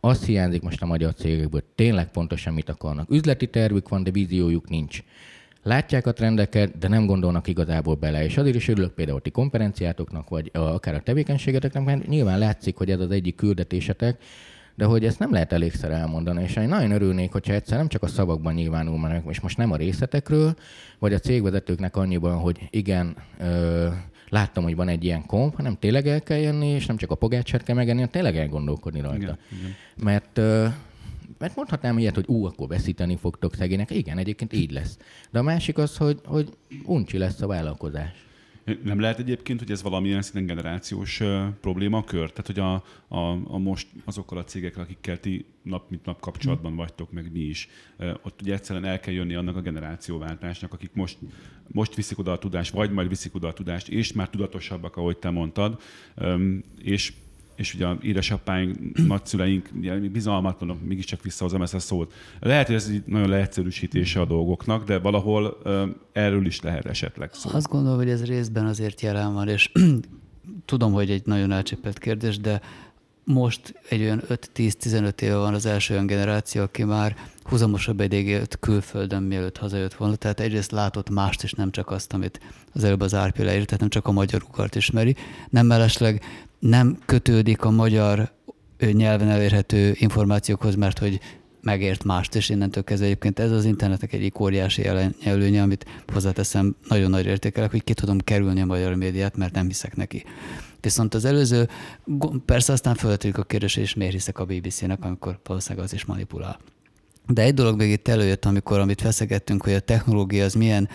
[0.00, 3.10] az hiányzik most a magyar cégekből, tényleg pontosan mit akarnak.
[3.10, 5.02] Üzleti tervük van, de víziójuk nincs
[5.64, 8.24] látják a trendeket, de nem gondolnak igazából bele.
[8.24, 12.90] És azért is örülök például ti konferenciátoknak, vagy akár a tevékenységeteknek, mert nyilván látszik, hogy
[12.90, 14.22] ez az egyik küldetésetek,
[14.74, 18.02] de hogy ezt nem lehet elégszer elmondani, és én nagyon örülnék, hogyha egyszer nem csak
[18.02, 20.54] a szavakban nyilvánul meg, és most nem a részletekről,
[20.98, 23.88] vagy a cégvezetőknek annyiban, hogy igen, ö,
[24.28, 27.14] láttam, hogy van egy ilyen komp, hanem tényleg el kell jönni, és nem csak a
[27.14, 29.16] pogácsát kell megenni, hanem tényleg elgondolkodni rajta.
[29.16, 29.74] Igen, igen.
[30.02, 30.66] Mert ö,
[31.44, 33.90] mert mondhatnám ilyet, hogy ú, akkor veszíteni fogtok szegények.
[33.90, 34.98] Igen, egyébként így lesz.
[35.30, 36.48] De a másik az, hogy, hogy
[36.84, 38.24] uncsi lesz a vállalkozás.
[38.82, 41.22] Nem lehet egyébként, hogy ez valamilyen szinten generációs
[41.60, 42.30] problémakör?
[42.30, 42.74] Tehát, hogy a,
[43.16, 47.40] a, a most azokkal a cégekkel, akikkel ti nap mint nap kapcsolatban vagytok, meg mi
[47.40, 47.68] is,
[48.22, 51.18] ott ugye egyszerűen el kell jönni annak a generációváltásnak, akik most,
[51.66, 55.16] most viszik oda a tudást, vagy majd viszik oda a tudást, és már tudatosabbak, ahogy
[55.16, 55.80] te mondtad,
[56.82, 57.12] és
[57.56, 58.76] és ugye édesapáink,
[59.06, 59.70] nagyszüleink
[60.12, 62.12] bizalmatlanok, mégiscsak visszahozom ezt a szót.
[62.40, 65.58] Lehet, hogy ez egy nagyon leegyszerűsítése a dolgoknak, de valahol
[66.12, 67.50] erről is lehet esetleg szó.
[67.52, 69.72] Azt gondolom, hogy ez részben azért jelen van, és
[70.64, 72.60] tudom, hogy egy nagyon elcsépelt kérdés, de
[73.24, 78.56] most egy olyan 5-10-15 éve van az első olyan generáció, aki már húzamosabb ideig élt
[78.60, 80.16] külföldön, mielőtt hazajött volna.
[80.16, 82.40] Tehát egyrészt látott mást is, nem csak azt, amit
[82.72, 85.16] az előbb az Árpi leírt, tehát nem csak a magyar ugart ismeri.
[85.50, 86.22] Nem mellesleg
[86.68, 88.32] nem kötődik a magyar
[88.78, 91.20] nyelven elérhető információkhoz, mert hogy
[91.60, 94.86] megért mást, és innentől kezdve egyébként ez az internetnek egyik óriási
[95.24, 99.66] előnye, amit hozzáteszem, nagyon nagy értékelek, hogy ki tudom kerülni a magyar médiát, mert nem
[99.66, 100.24] hiszek neki.
[100.80, 101.68] Viszont az előző,
[102.44, 106.58] persze aztán felvetődik a kérdés, és miért hiszek a BBC-nek, amikor valószínűleg az is manipulál.
[107.26, 110.88] De egy dolog még itt előjött, amikor amit feszegettünk, hogy a technológia az milyen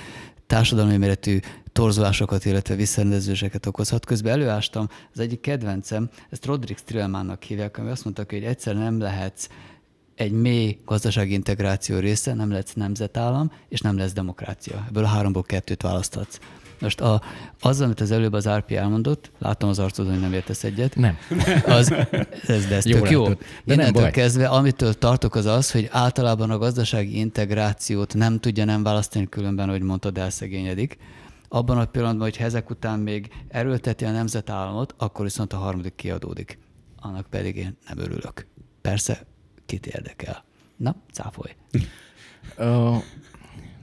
[0.47, 1.39] társadalmi méretű
[1.71, 4.05] torzulásokat, illetve visszarendezéseket okozhat.
[4.05, 8.99] Közben előástam az egyik kedvencem, ezt Roderick Strillmannak hívják, ami azt mondta, hogy egyszer nem
[8.99, 9.47] lehetsz
[10.15, 14.85] egy mély gazdasági integráció része, nem lesz nemzetállam, és nem lesz demokrácia.
[14.87, 16.39] Ebből a háromból kettőt választhatsz.
[16.79, 17.21] Most a,
[17.59, 20.95] az, amit az előbb az RP elmondott, látom az arcodon, hogy nem értesz egyet.
[20.95, 21.17] Nem.
[21.65, 21.93] Az,
[22.47, 23.27] ez, de ez jó tök jó.
[23.27, 28.65] De Innentől nem kezdve, amitől tartok, az az, hogy általában a gazdasági integrációt nem tudja
[28.65, 30.97] nem választani, különben, hogy mondtad, elszegényedik.
[31.49, 36.59] Abban a pillanatban, hogy ezek után még erőlteti a nemzetállamot, akkor viszont a harmadik kiadódik.
[36.95, 38.47] Annak pedig én nem örülök.
[38.81, 39.25] Persze,
[39.65, 40.43] kit érdekel.
[40.77, 41.51] Na, cáfolj.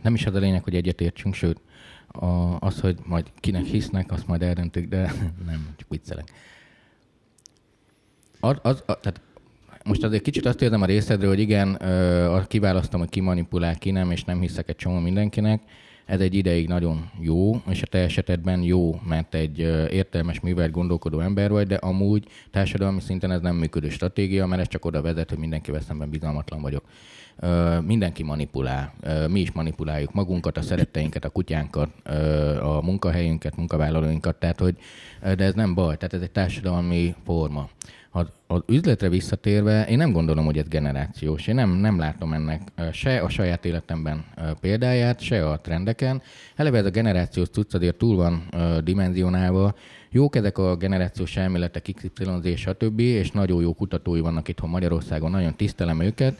[0.02, 1.60] Nem is az a lényeg, hogy egyetértsünk, sőt,
[2.08, 5.12] a, az, hogy majd kinek hisznek, azt majd eldöntik, de
[5.46, 6.32] nem, csak viccelek.
[8.40, 9.20] Az, az, a, tehát
[9.84, 13.90] most azért kicsit azt érzem a részedről, hogy igen, ö, kiválasztom, hogy ki manipulál, ki
[13.90, 15.62] nem, és nem hiszek egy csomó mindenkinek.
[16.06, 19.58] Ez egy ideig nagyon jó, és a te esetedben jó, mert egy
[19.90, 24.68] értelmes, művelt, gondolkodó ember vagy, de amúgy társadalmi szinten ez nem működő stratégia, mert ez
[24.68, 26.84] csak oda vezet, hogy mindenkivel szemben bizalmatlan vagyok
[27.86, 28.94] mindenki manipulál.
[29.28, 31.88] Mi is manipuláljuk magunkat, a szeretteinket, a kutyánkat,
[32.60, 34.76] a munkahelyünket, munkavállalóinkat, tehát hogy,
[35.20, 37.68] de ez nem baj, tehát ez egy társadalmi forma.
[38.16, 41.46] Az, az üzletre visszatérve, én nem gondolom, hogy ez generációs.
[41.46, 42.62] Én nem, nem látom ennek
[42.92, 44.24] se a saját életemben
[44.60, 46.22] példáját, se a trendeken.
[46.54, 48.48] Eleve ez a generációs cucc azért túl van
[48.84, 49.74] dimenzionálva.
[50.10, 55.56] Jók ezek a generációs elméletek, XYZ, stb., és nagyon jó kutatói vannak itthon Magyarországon, nagyon
[55.56, 56.38] tisztelem őket,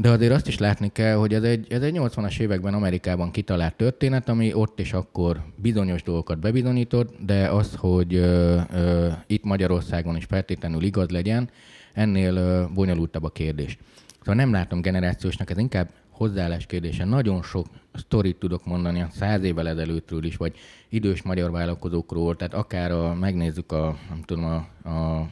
[0.00, 3.74] de azért azt is látni kell, hogy ez egy, ez egy 80-as években Amerikában kitalált
[3.74, 10.16] történet, ami ott és akkor bizonyos dolgokat bebizonyított, de az, hogy ö, ö, itt Magyarországon
[10.16, 11.50] is feltétlenül igaz legyen,
[11.92, 13.78] ennél ö, bonyolultabb a kérdés.
[14.18, 17.04] Szóval nem látom generációsnak, ez inkább hozzáállás kérdése.
[17.04, 20.54] Nagyon sok sztorit tudok mondani a száz évvel ezelőttről is, vagy
[20.88, 25.28] idős magyar vállalkozókról, tehát akár a, megnézzük a, nem tudom, a, a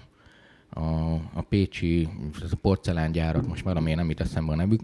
[0.78, 2.08] a, a pécsi
[2.42, 4.80] ez a porcelángyárat, most valamiért nem itt eszembe a nevük,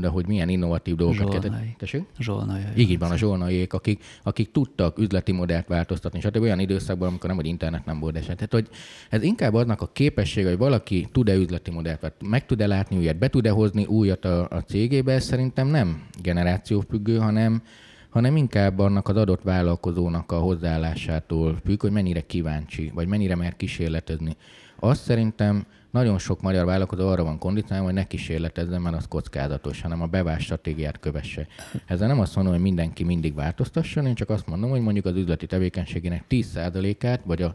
[0.00, 1.74] de hogy milyen innovatív dolgokat Zsolnai.
[1.78, 2.04] Tessék?
[2.18, 2.62] Zsolnai.
[2.76, 6.42] Így van, a zsolnaiék, akik, akik tudtak üzleti modellt változtatni, stb.
[6.42, 8.36] olyan időszakban, amikor nem, hogy internet nem volt eset.
[8.36, 8.68] Tehát, hogy
[9.10, 13.28] ez inkább aznak a képessége, hogy valaki tud-e üzleti modellt, meg tud-e látni újat, be
[13.28, 17.62] tud-e hozni újat a, a cégébe, ez szerintem nem generációfüggő, hanem,
[18.10, 23.56] hanem inkább annak az adott vállalkozónak a hozzáállásától függ, hogy mennyire kíváncsi, vagy mennyire mer
[23.56, 24.36] kísérletezni.
[24.78, 29.80] Azt szerintem nagyon sok magyar vállalkozó arra van kondicionálva, hogy ne kísérletezzen, mert az kockázatos,
[29.80, 31.46] hanem a bevált stratégiát kövesse.
[31.86, 35.16] Ezzel nem azt mondom, hogy mindenki mindig változtasson, én csak azt mondom, hogy mondjuk az
[35.16, 37.54] üzleti tevékenységének 10%-át, vagy a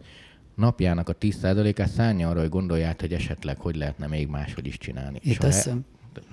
[0.56, 5.20] napjának a 10%-át szállja arra, hogy gondolját, hogy esetleg hogy lehetne még máshogy is csinálni.
[5.22, 5.86] Itt teszem.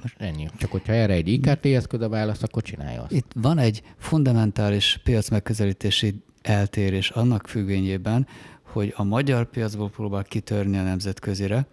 [0.03, 0.49] Most ennyi.
[0.59, 3.13] Csak hogyha erre egy IKT eszköz a válasz, akkor csinálja azt.
[3.13, 8.27] Itt van egy fundamentális piac megközelítési eltérés annak függvényében,
[8.73, 11.67] hogy a magyar piacból próbál kitörni a nemzetközire,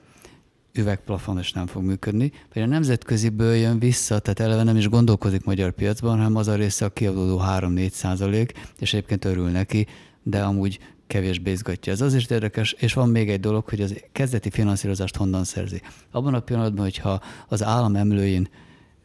[0.73, 5.43] üvegplafon és nem fog működni, vagy a nemzetköziből jön vissza, tehát eleve nem is gondolkozik
[5.43, 9.87] magyar piacban, hanem az a része a kiadódó 3-4 százalék, és egyébként örül neki,
[10.23, 11.91] de amúgy kevésbé izgatja.
[11.91, 15.81] Ez az is érdekes, és van még egy dolog, hogy az kezdeti finanszírozást honnan szerzi.
[16.11, 18.49] Abban a pillanatban, hogyha az állam emlőin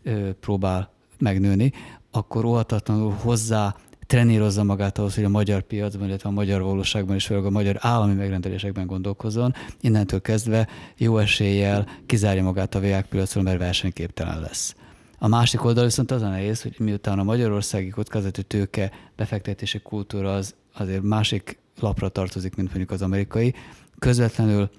[0.03, 1.73] ö, próbál megnőni,
[2.11, 3.77] akkor óhatatlanul hozzá
[4.13, 7.77] trenírozza magát ahhoz, hogy a magyar piacban, illetve a magyar valóságban és főleg a magyar
[7.79, 9.55] állami megrendelésekben gondolkozzon.
[9.81, 14.75] Innentől kezdve jó eséllyel kizárja magát a világpiacról, mert versenyképtelen lesz.
[15.19, 20.35] A másik oldal viszont az a nehéz, hogy miután a magyarországi kockázati tőke befektetési kultúra
[20.35, 23.55] az azért másik lapra tartozik, mint mondjuk az amerikai,
[23.99, 24.71] közvetlenül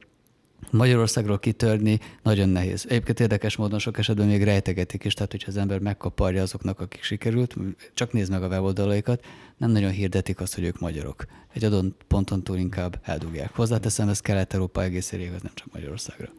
[0.71, 2.85] Magyarországról kitörni nagyon nehéz.
[2.89, 7.03] Egyébként érdekes módon sok esetben még rejtegetik is, tehát hogyha az ember megkaparja azoknak, akik
[7.03, 7.55] sikerült,
[7.93, 9.25] csak nézd meg a weboldalaikat,
[9.57, 11.25] nem nagyon hirdetik azt, hogy ők magyarok.
[11.53, 13.55] Egy adott ponton túl inkább eldugják.
[13.55, 16.29] Hozzáteszem, ez Kelet-Európa egész igaz, nem csak Magyarországra.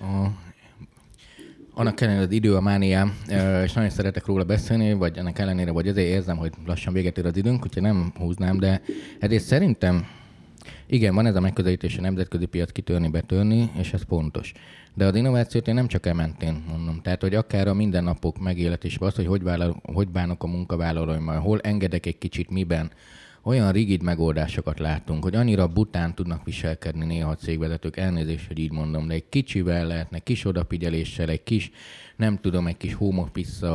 [0.00, 0.26] A,
[1.74, 3.18] annak ellenére az idő a mániám,
[3.64, 7.26] és nagyon szeretek róla beszélni, vagy ennek ellenére, vagy azért érzem, hogy lassan véget ér
[7.26, 8.82] az időnk, úgyhogy nem húznám, de
[9.18, 10.06] ezért szerintem
[10.92, 14.52] igen, van ez a megközelítés a nemzetközi piac kitörni, betörni, és ez pontos.
[14.94, 17.00] De az innovációt én nem csak ementén mondom.
[17.02, 21.60] Tehát, hogy akár a mindennapok megélhetésben az, hogy hogy, vállal, hogy bánok a munkavállalóimmal, hol
[21.60, 22.90] engedek egy kicsit miben,
[23.44, 28.72] olyan rigid megoldásokat látunk, hogy annyira bután tudnak viselkedni néha a cégvezetők, elnézést, hogy így
[28.72, 31.70] mondom, de egy kicsivel lehetne, kis odafigyeléssel, egy kis,
[32.16, 33.24] nem tudom, egy kis home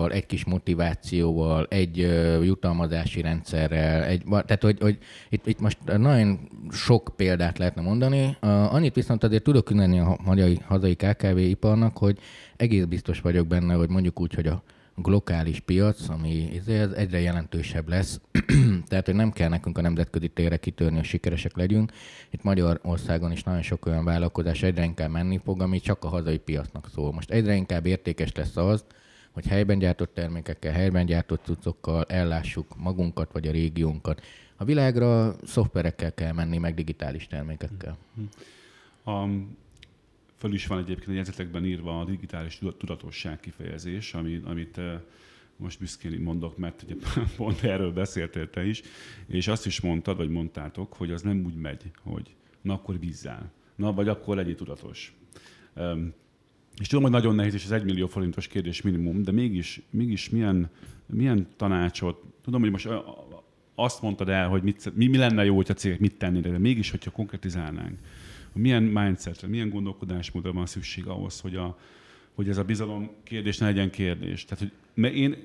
[0.09, 4.97] egy kis motivációval, egy uh, jutalmazási rendszerrel, egy, tehát hogy, hogy
[5.29, 6.39] itt, itt most nagyon
[6.71, 8.37] sok példát lehetne mondani.
[8.39, 12.17] Annyit viszont azért tudok ünneni a magyar hazai KKV iparnak, hogy
[12.55, 14.63] egész biztos vagyok benne, hogy mondjuk úgy, hogy a
[15.01, 18.21] glokális piac, ami ez egyre jelentősebb lesz,
[18.87, 21.91] tehát hogy nem kell nekünk a nemzetközi térre kitörni, hogy sikeresek legyünk.
[22.29, 26.37] Itt Magyarországon is nagyon sok olyan vállalkozás egyre inkább menni fog, ami csak a hazai
[26.37, 27.13] piacnak szól.
[27.13, 28.85] Most egyre inkább értékes lesz az,
[29.31, 34.21] hogy helyben gyártott termékekkel, helyben gyártott cuccokkal ellássuk magunkat vagy a régiónkat.
[34.55, 37.97] A világra szoftverekkel kell menni, meg digitális termékekkel.
[39.05, 39.27] A
[40.37, 44.99] föl is van egyébként a jegyzetekben írva a digitális tudatosság kifejezés, ami, amit eh,
[45.57, 46.95] most büszkén mondok, mert ugye
[47.37, 48.81] pont erről beszéltél te is,
[49.27, 53.51] és azt is mondtad, vagy mondtátok, hogy az nem úgy megy, hogy na akkor bízzál,
[53.75, 55.15] na vagy akkor legyél tudatos.
[56.79, 60.29] És tudom, hogy nagyon nehéz, és ez egy millió forintos kérdés minimum, de mégis, mégis
[60.29, 60.69] milyen,
[61.05, 62.89] milyen tanácsot, tudom, hogy most
[63.75, 66.57] azt mondtad el, hogy mit, mi, mi lenne jó, hogy a cégek mit tennének, de
[66.57, 67.99] mégis, hogyha konkretizálnánk,
[68.57, 71.77] milyen mindsetre, milyen gondolkodásmódra van szükség ahhoz, hogy, a,
[72.33, 74.45] hogy ez a bizalom kérdés ne legyen kérdés.
[74.45, 75.35] Tehát, hogy én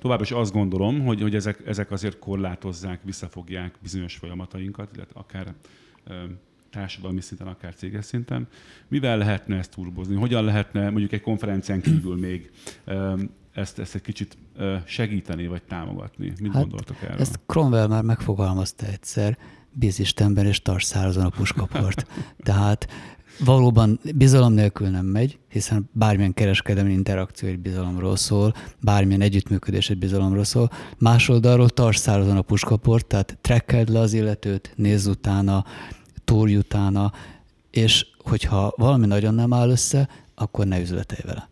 [0.00, 5.54] továbbra is azt gondolom, hogy, hogy ezek, ezek azért korlátozzák, visszafogják bizonyos folyamatainkat, illetve akár
[6.70, 8.48] társadalmi szinten, akár céges szinten.
[8.88, 10.14] Mivel lehetne ezt turbozni?
[10.14, 12.50] Hogyan lehetne mondjuk egy konferencián kívül még
[13.52, 14.36] ezt, ezt egy kicsit
[14.84, 16.32] segíteni, vagy támogatni?
[16.40, 17.18] Mit hát, gondoltok erről?
[17.20, 19.38] Ezt Cromwell már megfogalmazta egyszer,
[19.72, 22.06] bíz Istenben és tarts szárazon a puskaport.
[22.38, 22.88] Tehát
[23.44, 29.98] valóban bizalom nélkül nem megy, hiszen bármilyen kereskedelmi interakció egy bizalomról szól, bármilyen együttműködés egy
[29.98, 30.70] bizalomról szól.
[30.98, 35.64] Más oldalról tarts szárazon a puskaport, tehát trekkeld le az illetőt, nézz utána,
[36.24, 37.12] túrj utána,
[37.70, 41.48] és hogyha valami nagyon nem áll össze, akkor ne üzletelj vele.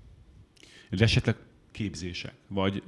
[0.91, 1.37] de esetleg
[1.73, 2.83] képzések, vagy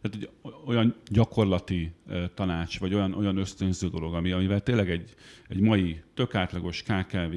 [0.00, 0.30] tehát,
[0.66, 1.92] olyan gyakorlati
[2.34, 5.14] tanács, vagy olyan, olyan ösztönző dolog, ami, amivel tényleg egy,
[5.48, 7.34] egy mai tök átlagos KKV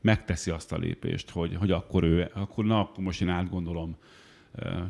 [0.00, 3.96] megteszi azt a lépést, hogy, hogy akkor ő, akkor na, akkor most én átgondolom,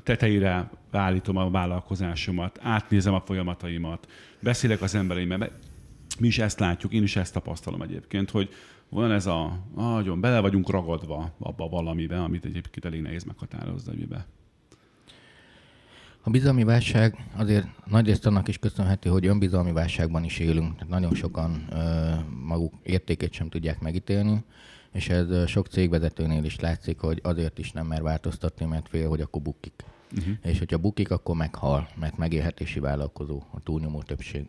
[0.03, 4.11] tetejére állítom a vállalkozásomat, átnézem a folyamataimat,
[4.41, 5.51] beszélek az embereimmel.
[6.19, 8.49] Mi is ezt látjuk, én is ezt tapasztalom egyébként, hogy
[8.89, 14.27] van ez a, nagyon bele vagyunk ragadva abba valamiben, amit egyébként elég nehéz meghatározni, hogy.
[16.27, 20.73] A bizalmi válság azért nagyrészt annak is köszönhető, hogy önbizalmi válságban is élünk.
[20.75, 22.15] Tehát nagyon sokan ö,
[22.45, 24.45] maguk értékét sem tudják megítélni,
[24.93, 29.21] és ez sok cégvezetőnél is látszik, hogy azért is nem mer változtatni, mert fél, hogy
[29.21, 29.85] akkor bukik.
[30.17, 30.35] Uh-huh.
[30.43, 34.47] És hogyha bukik, akkor meghal, mert megélhetési vállalkozó a túlnyomó többség.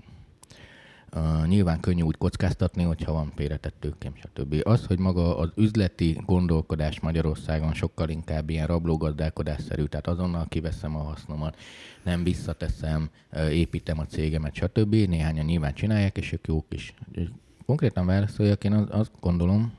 [1.15, 4.61] Uh, nyilván könnyű úgy kockáztatni, hogyha van félretett tőkém, stb.
[4.63, 11.03] Az, hogy maga az üzleti gondolkodás Magyarországon sokkal inkább ilyen rablógazdálkodásszerű, tehát azonnal kiveszem a
[11.03, 11.57] hasznomat,
[12.03, 13.09] nem visszateszem,
[13.49, 14.95] építem a cégemet, stb.
[14.95, 16.93] Néhányan nyilván csinálják, és ők jók is.
[17.65, 19.73] Konkrétan válaszoljak, én azt gondolom,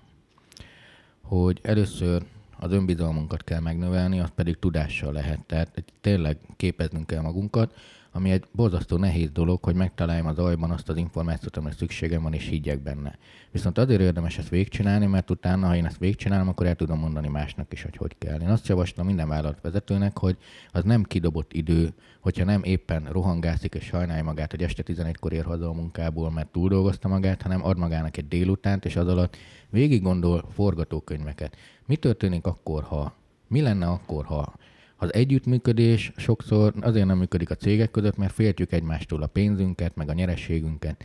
[1.23, 2.25] hogy először
[2.59, 5.41] az önbizalmunkat kell megnövelni, azt pedig tudással lehet.
[5.47, 7.75] Tehát tényleg képeznünk kell magunkat,
[8.19, 12.33] ami egy borzasztó nehéz dolog, hogy megtaláljam az ajban azt az információt, amire szükségem van,
[12.33, 13.19] és higgyek benne.
[13.51, 17.29] Viszont azért érdemes ezt végigcsinálni, mert utána, ha én ezt végigcsinálom, akkor el tudom mondani
[17.29, 18.41] másnak is, hogy hogy kell.
[18.41, 20.37] Én azt javaslom minden vállalatvezetőnek, hogy
[20.73, 25.45] az nem kidobott idő, hogyha nem éppen rohangászik és sajnálja magát, hogy este 11-kor ér
[25.45, 29.37] haza a munkából, mert túldolgozta magát, hanem ad magának egy délutánt, és az alatt
[29.71, 31.57] végig gondol forgatókönyveket.
[31.87, 33.15] Mi történik akkor, ha
[33.49, 34.55] mi lenne akkor, ha
[35.01, 40.09] az együttműködés sokszor azért nem működik a cégek között, mert féltjük egymástól a pénzünket, meg
[40.09, 41.05] a nyerességünket.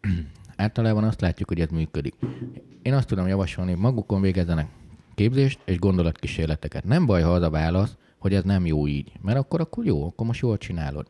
[0.56, 2.14] Általában azt látjuk, hogy ez működik.
[2.82, 4.68] Én azt tudom javasolni, hogy magukon végezzenek
[5.14, 6.84] képzést és gondolatkísérleteket.
[6.84, 10.06] Nem baj, ha az a válasz, hogy ez nem jó így, mert akkor, akkor jó,
[10.06, 11.06] akkor most jól csinálod.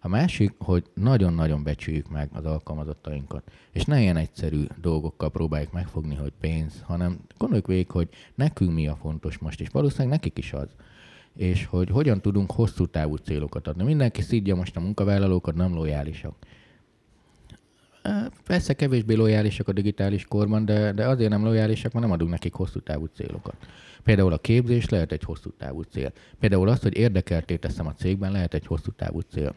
[0.00, 6.14] A másik, hogy nagyon-nagyon becsüljük meg az alkalmazottainkat, és ne ilyen egyszerű dolgokkal próbáljuk megfogni,
[6.14, 10.52] hogy pénz, hanem gondoljuk végig, hogy nekünk mi a fontos most, és valószínűleg nekik is
[10.52, 10.68] az
[11.36, 13.84] és hogy hogyan tudunk hosszú távú célokat adni.
[13.84, 16.34] Mindenki szidja most a munkavállalókat, nem lojálisak.
[18.46, 22.52] Persze kevésbé lojálisak a digitális korban, de, de azért nem lojálisak, mert nem adunk nekik
[22.52, 23.54] hosszú távú célokat.
[24.02, 26.12] Például a képzés lehet egy hosszú távú cél.
[26.38, 29.54] Például azt, hogy érdekelté teszem a cégben, lehet egy hosszú távú cél.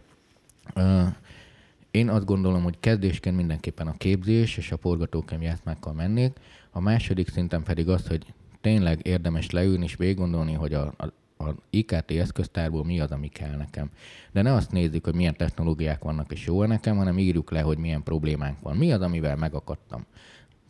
[1.92, 6.38] Én azt gondolom, hogy kezdésként mindenképpen a képzés és a forgatókönyv játszmákkal mennék.
[6.72, 11.14] A második szinten pedig az, hogy tényleg érdemes leülni és végig gondolni, hogy a, a
[11.44, 13.90] az IKT eszköztárból mi az, ami kell nekem.
[14.32, 17.78] De ne azt nézzük, hogy milyen technológiák vannak és jó nekem, hanem írjuk le, hogy
[17.78, 18.76] milyen problémánk van.
[18.76, 20.06] Mi az, amivel megakadtam.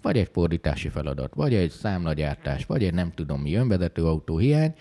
[0.01, 4.73] Vagy egy fordítási feladat, vagy egy számlagyártás, vagy egy nem tudom mi önvezető autó hiány,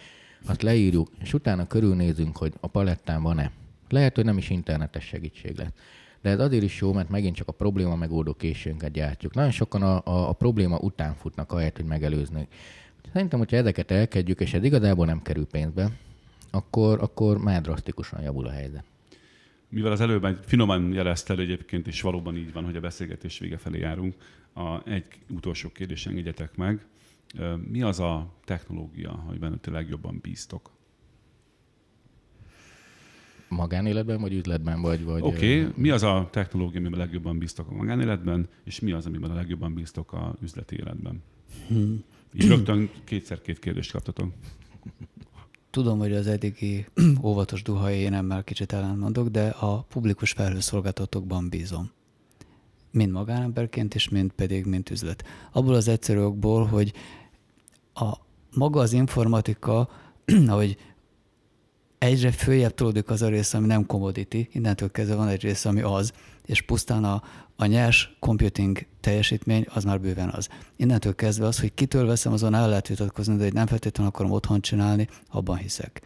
[0.47, 3.51] azt leírjuk, és utána körülnézünk, hogy a palettán van-e.
[3.89, 5.73] Lehet, hogy nem is internetes segítség lesz.
[6.23, 9.35] De ez azért is jó, mert megint csak a probléma megoldó készségünket gyártjuk.
[9.35, 12.47] Nagyon sokan a, a, a probléma után futnak, ahelyett, hogy megelőznek.
[13.13, 15.91] Szerintem, hogyha ezeket elkedjük, és ez igazából nem kerül pénzbe,
[16.51, 18.85] akkor, akkor már drasztikusan javul a helyzet.
[19.69, 23.79] Mivel az előbb finoman jelezted egyébként, és valóban így van, hogy a beszélgetés vége felé
[23.79, 24.15] járunk,
[24.55, 26.87] a, egy utolsó kérdés engedjetek meg.
[27.69, 30.71] Mi az a technológia, amiben te legjobban bíztok?
[33.49, 35.05] Magánéletben, vagy üzletben, vagy...
[35.05, 35.73] vagy Oké, okay.
[35.77, 39.75] mi az a technológia, amiben legjobban bíztok a magánéletben, és mi az, amiben a legjobban
[39.75, 41.23] bíztok a üzleti életben?
[41.69, 42.05] Hmm.
[42.33, 44.33] Így rögtön kétszer két kérdést kaptatok.
[45.71, 46.87] Tudom, hogy az eddigi
[47.23, 51.91] óvatos duhai énemmel kicsit ellentmondok, de a publikus felhőszolgáltatókban bízom.
[52.91, 55.25] Mind magánemberként is, mind pedig, mint üzlet.
[55.53, 56.93] Abból az egyszerű okból, hogy
[57.95, 58.13] a
[58.55, 59.89] maga az informatika,
[60.49, 60.77] ahogy
[61.99, 65.81] egyre följebb tolódik az a rész, ami nem commodity, innentől kezdve van egy rész, ami
[65.81, 66.13] az,
[66.47, 67.23] és pusztán a,
[67.63, 70.49] a nyers computing teljesítmény az már bőven az.
[70.77, 74.33] Innentől kezdve az, hogy kitől veszem, azon el lehet vitatkozni, de hogy nem feltétlenül akarom
[74.33, 76.03] otthon csinálni, abban hiszek.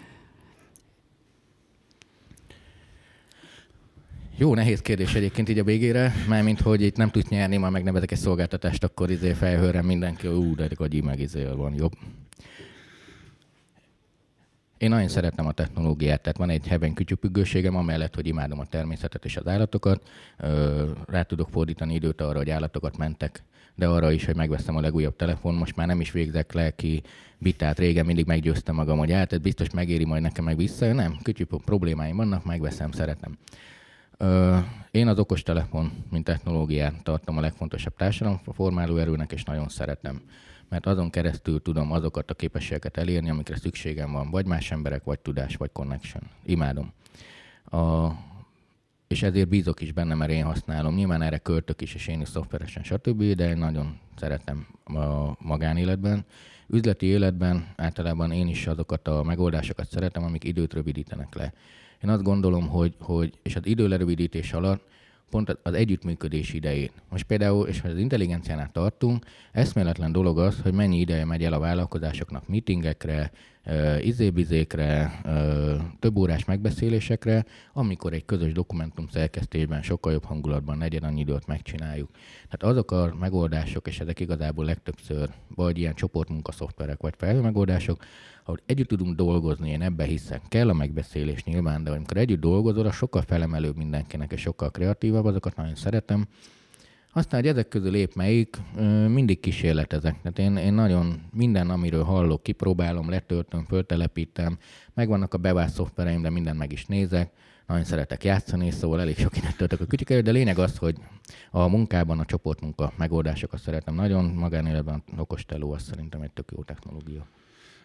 [4.37, 8.11] Jó, nehéz kérdés egyébként így a végére, mint hogy itt nem tudsz nyerni, már megnevezek
[8.11, 11.93] egy szolgáltatást, akkor izé felhőre mindenki, ú, de a meg izé van jobb.
[14.79, 19.25] Én nagyon szeretem a technológiát, tehát van egy heben kütyüpüggőségem, amellett, hogy imádom a természetet
[19.25, 20.09] és az állatokat.
[21.07, 23.43] Rá tudok fordítani időt arra, hogy állatokat mentek,
[23.75, 25.55] de arra is, hogy megveszem a legújabb telefon.
[25.55, 27.03] Most már nem is végzek lelki
[27.39, 27.79] vitát.
[27.79, 30.93] Régen mindig meggyőztem magam, hogy hát, biztos megéri majd nekem meg vissza.
[30.93, 33.39] Nem, kütyű problémáim vannak, megveszem, szeretem.
[34.91, 40.21] Én az okostelefon, mint technológiát tartom a legfontosabb társadalomformáló erőnek, és nagyon szeretem
[40.69, 45.19] mert azon keresztül tudom azokat a képességeket elérni, amikre szükségem van, vagy más emberek, vagy
[45.19, 46.23] tudás, vagy connection.
[46.45, 46.93] Imádom.
[47.71, 48.09] A,
[49.07, 50.95] és ezért bízok is benne, mert én használom.
[50.95, 56.25] Nyilván erre költök is, és én is szoftveresen, stb., de én nagyon szeretem a magánéletben.
[56.69, 61.53] Üzleti életben általában én is azokat a megoldásokat szeretem, amik időt rövidítenek le.
[62.03, 64.89] Én azt gondolom, hogy, hogy és az időlerövidítés alatt
[65.31, 66.91] pont az együttműködés idején.
[67.11, 71.53] Most például, és ha az intelligenciánál tartunk, eszméletlen dolog az, hogy mennyi ideje megy el
[71.53, 73.31] a vállalkozásoknak meetingekre,
[74.01, 75.21] izébizékre,
[75.99, 82.11] több órás megbeszélésekre, amikor egy közös dokumentum szerkesztésben sokkal jobb hangulatban negyed annyi időt megcsináljuk.
[82.49, 88.05] Tehát azok a megoldások, és ezek igazából legtöbbször vagy ilyen csoportmunka szoftverek, vagy felhő megoldások,
[88.45, 90.43] ahol együtt tudunk dolgozni, én ebbe hiszek.
[90.49, 94.71] Kell a megbeszélés nyilván, de amikor együtt dolgozol, az sokkal felemelőbb mindenkinek, és sokkal
[95.17, 96.27] kreatívabb, azokat nagyon szeretem.
[97.13, 98.57] Aztán, hogy ezek közül épp melyik,
[99.09, 100.21] mindig kísérletezek.
[100.23, 104.59] Tehát én, én nagyon minden, amiről hallok, kipróbálom, letöltöm, föltelepítem,
[104.95, 107.31] megvannak a bevált szoftvereim, de mindent meg is nézek.
[107.67, 110.97] Nagyon szeretek játszani, szóval elég sok innen töltök a kütyük de lényeg az, hogy
[111.51, 117.27] a munkában a csoportmunka megoldásokat szeretem nagyon, magánéletben okosteló az szerintem egy tök jó technológia.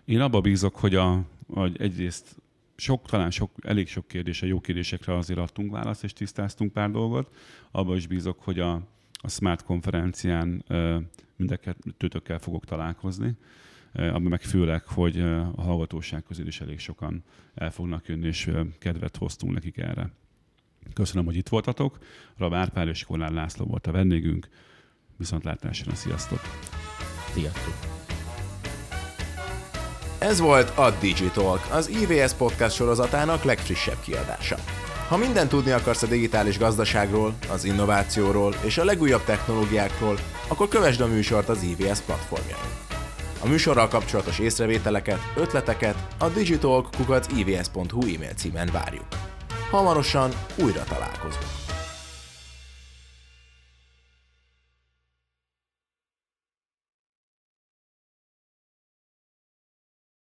[0.06, 1.22] Én abba bízok, hogy, a,
[1.54, 2.36] hogy egyrészt
[2.82, 7.36] sok, talán sok, elég sok kérdése, jó kérdésekre azért adtunk választ, és tisztáztunk pár dolgot.
[7.72, 8.74] Abba is bízok, hogy a,
[9.22, 10.66] a Smart konferencián
[11.36, 13.34] mindeketőtökkel fogok találkozni,
[13.94, 15.20] abban meg főleg, hogy
[15.56, 17.24] a hallgatóság közül is elég sokan
[17.54, 20.12] el fognak jönni, és kedvet hoztunk nekik erre.
[20.94, 21.98] Köszönöm, hogy itt voltatok.
[22.38, 24.50] Rab Árpád és Kollár László volt a vendégünk.
[25.18, 26.40] Viszontlátásra, sziasztok!
[27.34, 28.01] Sziasztok!
[30.22, 34.56] Ez volt a Digitalk, az IVS podcast sorozatának legfrissebb kiadása.
[35.08, 40.18] Ha mindent tudni akarsz a digitális gazdaságról, az innovációról és a legújabb technológiákról,
[40.48, 42.72] akkor kövesd a műsort az IVS platformjain.
[43.44, 49.06] A műsorral kapcsolatos észrevételeket, ötleteket a digitalk.ivs.hu e-mail címen várjuk.
[49.72, 51.61] Hamarosan újra találkozunk.